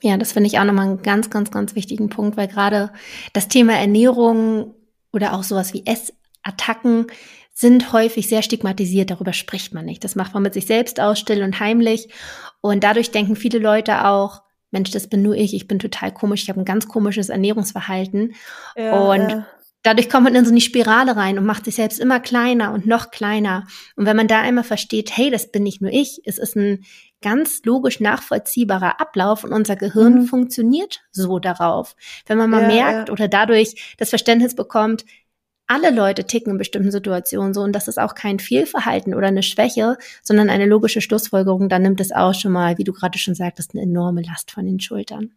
[0.02, 2.92] Ja, das finde ich auch nochmal einen ganz, ganz, ganz wichtigen Punkt, weil gerade
[3.34, 4.74] das Thema Ernährung
[5.12, 7.08] oder auch sowas wie Essattacken
[7.58, 10.04] sind häufig sehr stigmatisiert, darüber spricht man nicht.
[10.04, 12.10] Das macht man mit sich selbst aus, still und heimlich.
[12.60, 16.44] Und dadurch denken viele Leute auch, Mensch, das bin nur ich, ich bin total komisch,
[16.44, 18.36] ich habe ein ganz komisches Ernährungsverhalten.
[18.76, 19.48] Ja, und ja.
[19.84, 22.86] dadurch kommt man in so eine Spirale rein und macht sich selbst immer kleiner und
[22.86, 23.66] noch kleiner.
[23.96, 26.84] Und wenn man da einmal versteht, hey, das bin nicht nur ich, es ist ein
[27.22, 30.26] ganz logisch nachvollziehbarer Ablauf und unser Gehirn mhm.
[30.26, 31.96] funktioniert so darauf.
[32.26, 35.06] Wenn man mal ja, merkt oder dadurch das Verständnis bekommt,
[35.68, 39.44] alle Leute ticken in bestimmten Situationen so und das ist auch kein Fehlverhalten oder eine
[39.44, 43.36] Schwäche, sondern eine logische Schlussfolgerung, dann nimmt es auch schon mal, wie du gerade schon
[43.36, 45.32] sagtest, eine enorme Last von den Schultern.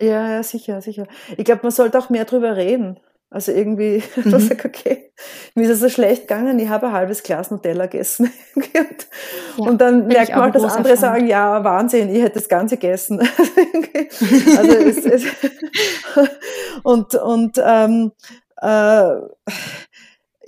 [0.00, 1.06] Ja, ja, sicher, sicher.
[1.36, 3.00] Ich glaube, man sollte auch mehr drüber reden.
[3.30, 4.30] Also irgendwie, mhm.
[4.30, 5.12] man sagt, okay,
[5.54, 8.32] mir ist es so schlecht gegangen, ich habe ein halbes Glas Nutella gegessen.
[8.54, 8.84] und, ja,
[9.70, 11.00] und dann merkt man halt, dass andere Fan.
[11.00, 13.20] sagen, ja, Wahnsinn, ich hätte das Ganze gegessen.
[14.56, 15.24] also es, es
[16.82, 18.12] und, und ähm,
[18.60, 19.20] äh,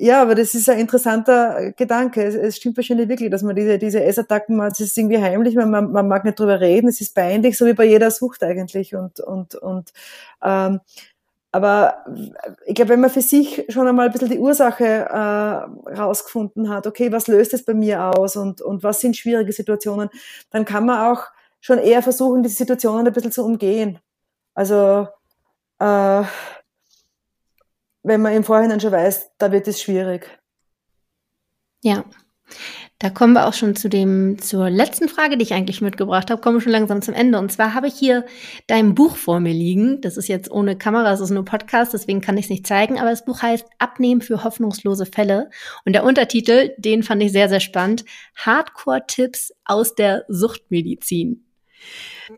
[0.03, 2.23] ja, aber das ist ein interessanter Gedanke.
[2.25, 4.73] Es, es, stimmt wahrscheinlich wirklich, dass man diese, diese Essattacken macht.
[4.73, 7.67] Es ist irgendwie heimlich, man, man, man mag nicht drüber reden, es ist peinlich, so
[7.67, 8.95] wie bei jeder Sucht eigentlich.
[8.95, 9.93] Und, und, und
[10.43, 10.81] ähm,
[11.53, 12.05] aber
[12.65, 16.87] ich glaube, wenn man für sich schon einmal ein bisschen die Ursache äh, rausgefunden hat,
[16.87, 20.09] okay, was löst es bei mir aus und, und was sind schwierige Situationen,
[20.51, 21.25] dann kann man auch
[21.61, 23.99] schon eher versuchen, diese Situationen ein bisschen zu umgehen.
[24.55, 25.09] Also
[25.81, 26.23] äh,
[28.03, 30.29] wenn man im Vorhinein schon weiß, da wird es schwierig.
[31.83, 32.05] Ja.
[32.99, 36.43] Da kommen wir auch schon zu dem, zur letzten Frage, die ich eigentlich mitgebracht habe,
[36.43, 37.39] kommen wir schon langsam zum Ende.
[37.39, 38.27] Und zwar habe ich hier
[38.67, 40.03] dein Buch vor mir liegen.
[40.03, 42.99] Das ist jetzt ohne Kamera, es ist nur Podcast, deswegen kann ich es nicht zeigen.
[42.99, 45.49] Aber das Buch heißt Abnehmen für hoffnungslose Fälle.
[45.87, 48.05] Und der Untertitel, den fand ich sehr, sehr spannend.
[48.37, 51.47] Hardcore-Tipps aus der Suchtmedizin.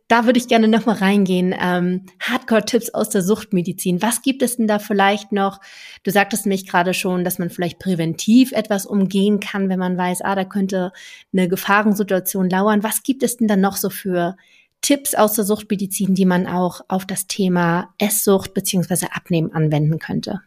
[0.09, 1.55] Da würde ich gerne nochmal reingehen.
[1.59, 4.02] Ähm, Hardcore-Tipps aus der Suchtmedizin.
[4.02, 5.61] Was gibt es denn da vielleicht noch?
[6.02, 10.22] Du sagtest mich gerade schon, dass man vielleicht präventiv etwas umgehen kann, wenn man weiß,
[10.22, 10.92] ah, da könnte
[11.33, 12.83] eine Gefahrensituation lauern.
[12.83, 14.37] Was gibt es denn da noch so für
[14.83, 20.40] Tipps aus der Suchtmedizin, die man auch auf das Thema Esssucht beziehungsweise Abnehmen anwenden könnte?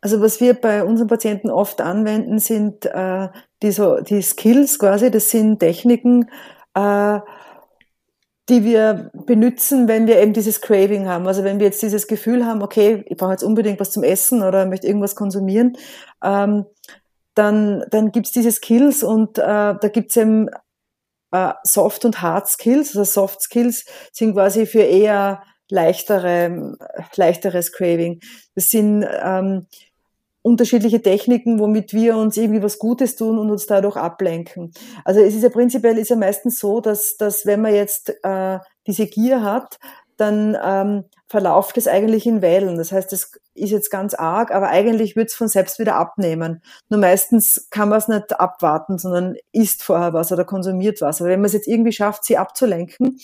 [0.00, 3.28] Also was wir bei unseren Patienten oft anwenden, sind äh,
[3.62, 6.30] die, so, die Skills quasi, das sind Techniken,
[6.74, 7.18] äh,
[8.50, 11.26] die wir benutzen, wenn wir eben dieses Craving haben.
[11.26, 14.42] Also wenn wir jetzt dieses Gefühl haben, okay, ich brauche jetzt unbedingt was zum Essen
[14.42, 15.76] oder möchte irgendwas konsumieren,
[16.22, 16.66] ähm,
[17.34, 20.48] dann, dann gibt's diese Skills und äh, da gibt's eben
[21.30, 22.96] äh, Soft- und Hard Skills.
[22.96, 26.76] Also Soft Skills sind quasi für eher leichtere,
[27.14, 28.20] leichteres Craving.
[28.56, 29.66] Das sind ähm,
[30.42, 34.72] unterschiedliche Techniken, womit wir uns irgendwie was Gutes tun und uns dadurch ablenken.
[35.04, 38.58] Also es ist ja prinzipiell ist ja meistens so, dass, dass wenn man jetzt äh,
[38.86, 39.78] diese Gier hat,
[40.16, 42.76] dann ähm, verlauft es eigentlich in Wellen.
[42.76, 46.62] Das heißt, es ist jetzt ganz arg, aber eigentlich wird es von selbst wieder abnehmen.
[46.88, 51.20] Nur meistens kann man es nicht abwarten, sondern isst vorher was oder konsumiert was.
[51.20, 53.18] Aber wenn man es jetzt irgendwie schafft, sie abzulenken,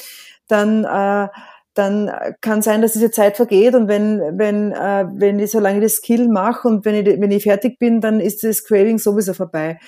[0.48, 1.28] dann äh,
[1.78, 2.10] dann
[2.40, 5.94] kann sein, dass diese Zeit vergeht und wenn, wenn, äh, wenn ich so lange das
[5.94, 9.78] Skill mache und wenn ich, wenn ich fertig bin, dann ist das Craving sowieso vorbei.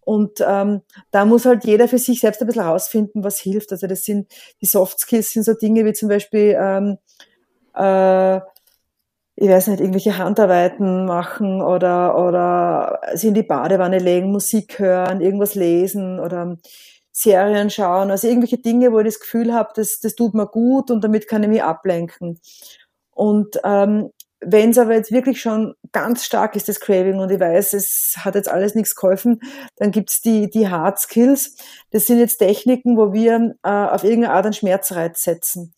[0.00, 3.70] Und ähm, da muss halt jeder für sich selbst ein bisschen rausfinden, was hilft.
[3.72, 6.98] Also das sind die Soft Skills sind so Dinge wie zum Beispiel ähm,
[7.74, 8.40] äh,
[9.42, 15.22] ich weiß nicht, irgendwelche Handarbeiten machen oder, oder sie in die Badewanne legen, Musik hören,
[15.22, 16.58] irgendwas lesen oder
[17.22, 20.90] Serien schauen, also irgendwelche Dinge, wo ich das Gefühl habe, das, das tut mir gut
[20.90, 22.40] und damit kann ich mich ablenken.
[23.10, 27.38] Und ähm, wenn es aber jetzt wirklich schon ganz stark ist, das Craving, und ich
[27.38, 29.40] weiß, es hat jetzt alles nichts geholfen,
[29.76, 31.56] dann gibt's die, die Hard Skills.
[31.90, 35.74] Das sind jetzt Techniken, wo wir äh, auf irgendeine Art einen Schmerzreiz setzen.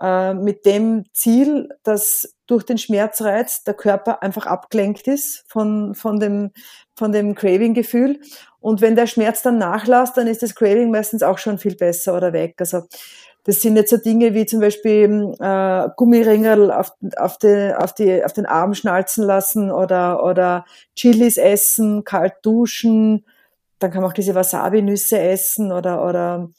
[0.00, 6.18] Äh, mit dem Ziel, dass durch den Schmerzreiz der Körper einfach abgelenkt ist von, von
[6.18, 6.50] dem,
[6.96, 8.20] von dem Craving-Gefühl.
[8.58, 12.16] Und wenn der Schmerz dann nachlässt, dann ist das Craving meistens auch schon viel besser
[12.16, 12.56] oder weg.
[12.58, 12.82] Also
[13.44, 18.24] Das sind jetzt so Dinge wie zum Beispiel äh, Gummiringel auf, auf, die, auf, die,
[18.24, 20.64] auf den Arm schnalzen lassen oder, oder
[20.96, 23.24] Chilis essen, kalt duschen.
[23.78, 26.50] Dann kann man auch diese Wasabi-Nüsse essen oder, oder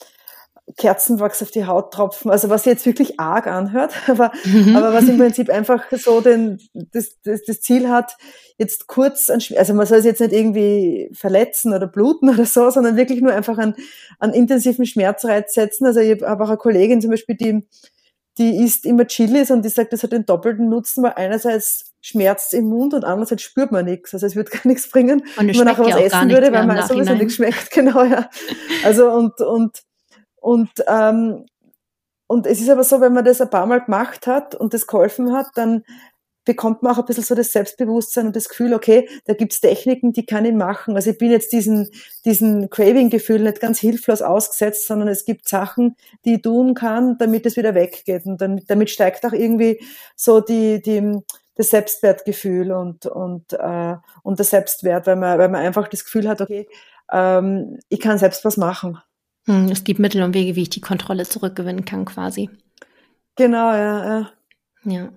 [0.77, 4.75] Kerzenwachs auf die Haut tropfen, also was jetzt wirklich arg anhört, aber, mhm.
[4.75, 8.15] aber was im Prinzip einfach so den, das, das, das Ziel hat,
[8.57, 12.69] jetzt kurz, an, also man soll es jetzt nicht irgendwie verletzen oder bluten oder so,
[12.69, 13.75] sondern wirklich nur einfach einen,
[14.19, 15.85] einen intensiven Schmerzreiz setzen.
[15.85, 17.67] Also ich habe auch eine Kollegin zum Beispiel, die,
[18.37, 22.53] die isst immer Chilis und die sagt, das hat den doppelten Nutzen, weil einerseits schmerzt
[22.53, 24.13] im Mund und andererseits spürt man nichts.
[24.13, 27.13] Also es wird gar nichts bringen, wenn man nachher was essen würde, weil man sowieso
[27.13, 27.71] nichts schmeckt.
[27.71, 28.29] Genau, ja.
[28.83, 29.81] Also und, und
[30.41, 31.45] und, ähm,
[32.27, 34.87] und es ist aber so, wenn man das ein paar Mal gemacht hat und das
[34.87, 35.83] geholfen hat, dann
[36.45, 40.11] bekommt man auch ein bisschen so das Selbstbewusstsein und das Gefühl, okay, da gibt's Techniken,
[40.11, 40.95] die kann ich machen.
[40.95, 41.89] Also ich bin jetzt diesen,
[42.25, 47.45] diesen Craving-Gefühl nicht ganz hilflos ausgesetzt, sondern es gibt Sachen, die ich tun kann, damit
[47.45, 48.25] es wieder weggeht.
[48.25, 49.79] Und dann, damit steigt auch irgendwie
[50.15, 51.19] so die, die,
[51.55, 56.27] das Selbstwertgefühl und, und, äh, und der Selbstwert, weil man, weil man einfach das Gefühl
[56.27, 56.67] hat, okay,
[57.11, 58.99] ähm, ich kann selbst was machen.
[59.45, 62.49] Hm, es gibt Mittel und Wege, wie ich die Kontrolle zurückgewinnen kann, quasi.
[63.35, 64.31] Genau, ja, ja.
[64.83, 65.09] Ja,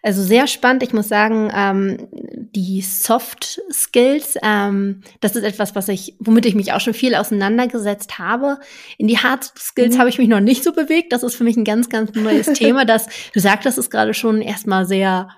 [0.00, 0.84] also sehr spannend.
[0.84, 6.54] Ich muss sagen, ähm, die Soft Skills, ähm, das ist etwas, was ich, womit ich
[6.54, 8.60] mich auch schon viel auseinandergesetzt habe.
[8.96, 9.98] In die Hard Skills mhm.
[9.98, 11.12] habe ich mich noch nicht so bewegt.
[11.12, 12.84] Das ist für mich ein ganz, ganz neues Thema.
[12.84, 15.30] Das, du sagtest es gerade schon, erstmal sehr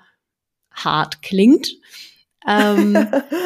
[0.71, 1.67] hart klingt.
[2.47, 2.97] Ähm,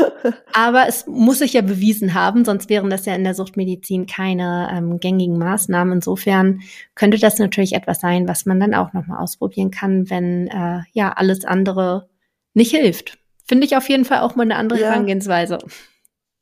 [0.54, 4.70] aber es muss sich ja bewiesen haben, sonst wären das ja in der Suchtmedizin keine
[4.72, 5.96] ähm, gängigen Maßnahmen.
[5.96, 6.62] Insofern
[6.96, 11.12] könnte das natürlich etwas sein, was man dann auch nochmal ausprobieren kann, wenn äh, ja
[11.12, 12.10] alles andere
[12.54, 13.18] nicht hilft.
[13.46, 14.90] Finde ich auf jeden Fall auch mal eine andere ja.
[14.90, 15.60] Herangehensweise.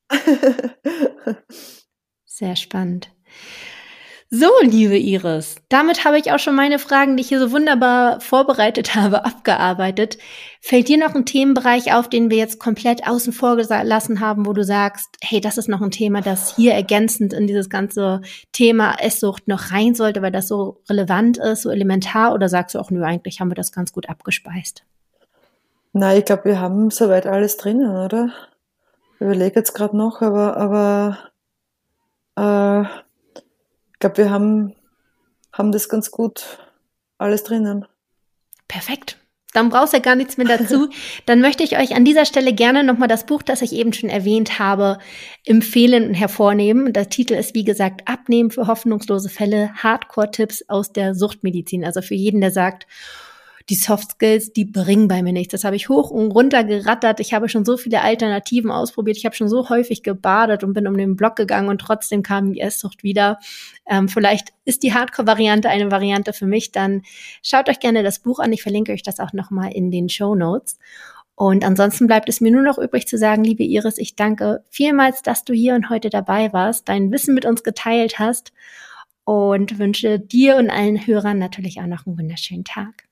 [2.25, 3.09] Sehr spannend.
[4.35, 8.19] So, liebe Iris, damit habe ich auch schon meine Fragen, die ich hier so wunderbar
[8.19, 10.17] vorbereitet habe, abgearbeitet.
[10.59, 14.53] Fällt dir noch ein Themenbereich auf, den wir jetzt komplett außen vor gelassen haben, wo
[14.53, 18.21] du sagst, hey, das ist noch ein Thema, das hier ergänzend in dieses ganze
[18.51, 22.33] Thema Esssucht noch rein sollte, weil das so relevant ist, so elementar?
[22.33, 24.83] Oder sagst du auch, nö, eigentlich haben wir das ganz gut abgespeist?
[25.91, 28.33] Na, ich glaube, wir haben soweit alles drinnen, oder?
[29.13, 30.57] Ich überlege jetzt gerade noch, aber,
[32.35, 33.03] aber äh,
[34.03, 34.75] glaube, wir haben,
[35.53, 36.59] haben das ganz gut
[37.17, 37.85] alles drinnen.
[38.67, 39.17] Perfekt.
[39.53, 40.89] Dann brauchst du ja gar nichts mehr dazu.
[41.25, 44.09] Dann möchte ich euch an dieser Stelle gerne nochmal das Buch, das ich eben schon
[44.09, 44.97] erwähnt habe,
[45.45, 46.91] empfehlen und hervornehmen.
[46.91, 51.85] Der Titel ist, wie gesagt, Abnehmen für hoffnungslose Fälle, Hardcore-Tipps aus der Suchtmedizin.
[51.85, 52.87] Also für jeden, der sagt,
[53.69, 55.51] die Soft Skills, die bringen bei mir nichts.
[55.51, 57.19] Das habe ich hoch und runter gerattert.
[57.19, 59.17] Ich habe schon so viele Alternativen ausprobiert.
[59.17, 62.51] Ich habe schon so häufig gebadet und bin um den Block gegangen und trotzdem kam
[62.51, 63.39] die Esssucht wieder.
[63.89, 66.71] Ähm, vielleicht ist die Hardcore-Variante eine Variante für mich.
[66.71, 67.03] Dann
[67.41, 68.51] schaut euch gerne das Buch an.
[68.51, 70.77] Ich verlinke euch das auch nochmal in den Show Notes.
[71.35, 75.23] Und ansonsten bleibt es mir nur noch übrig zu sagen, liebe Iris, ich danke vielmals,
[75.23, 78.53] dass du hier und heute dabei warst, dein Wissen mit uns geteilt hast
[79.23, 83.07] und wünsche dir und allen Hörern natürlich auch noch einen wunderschönen Tag.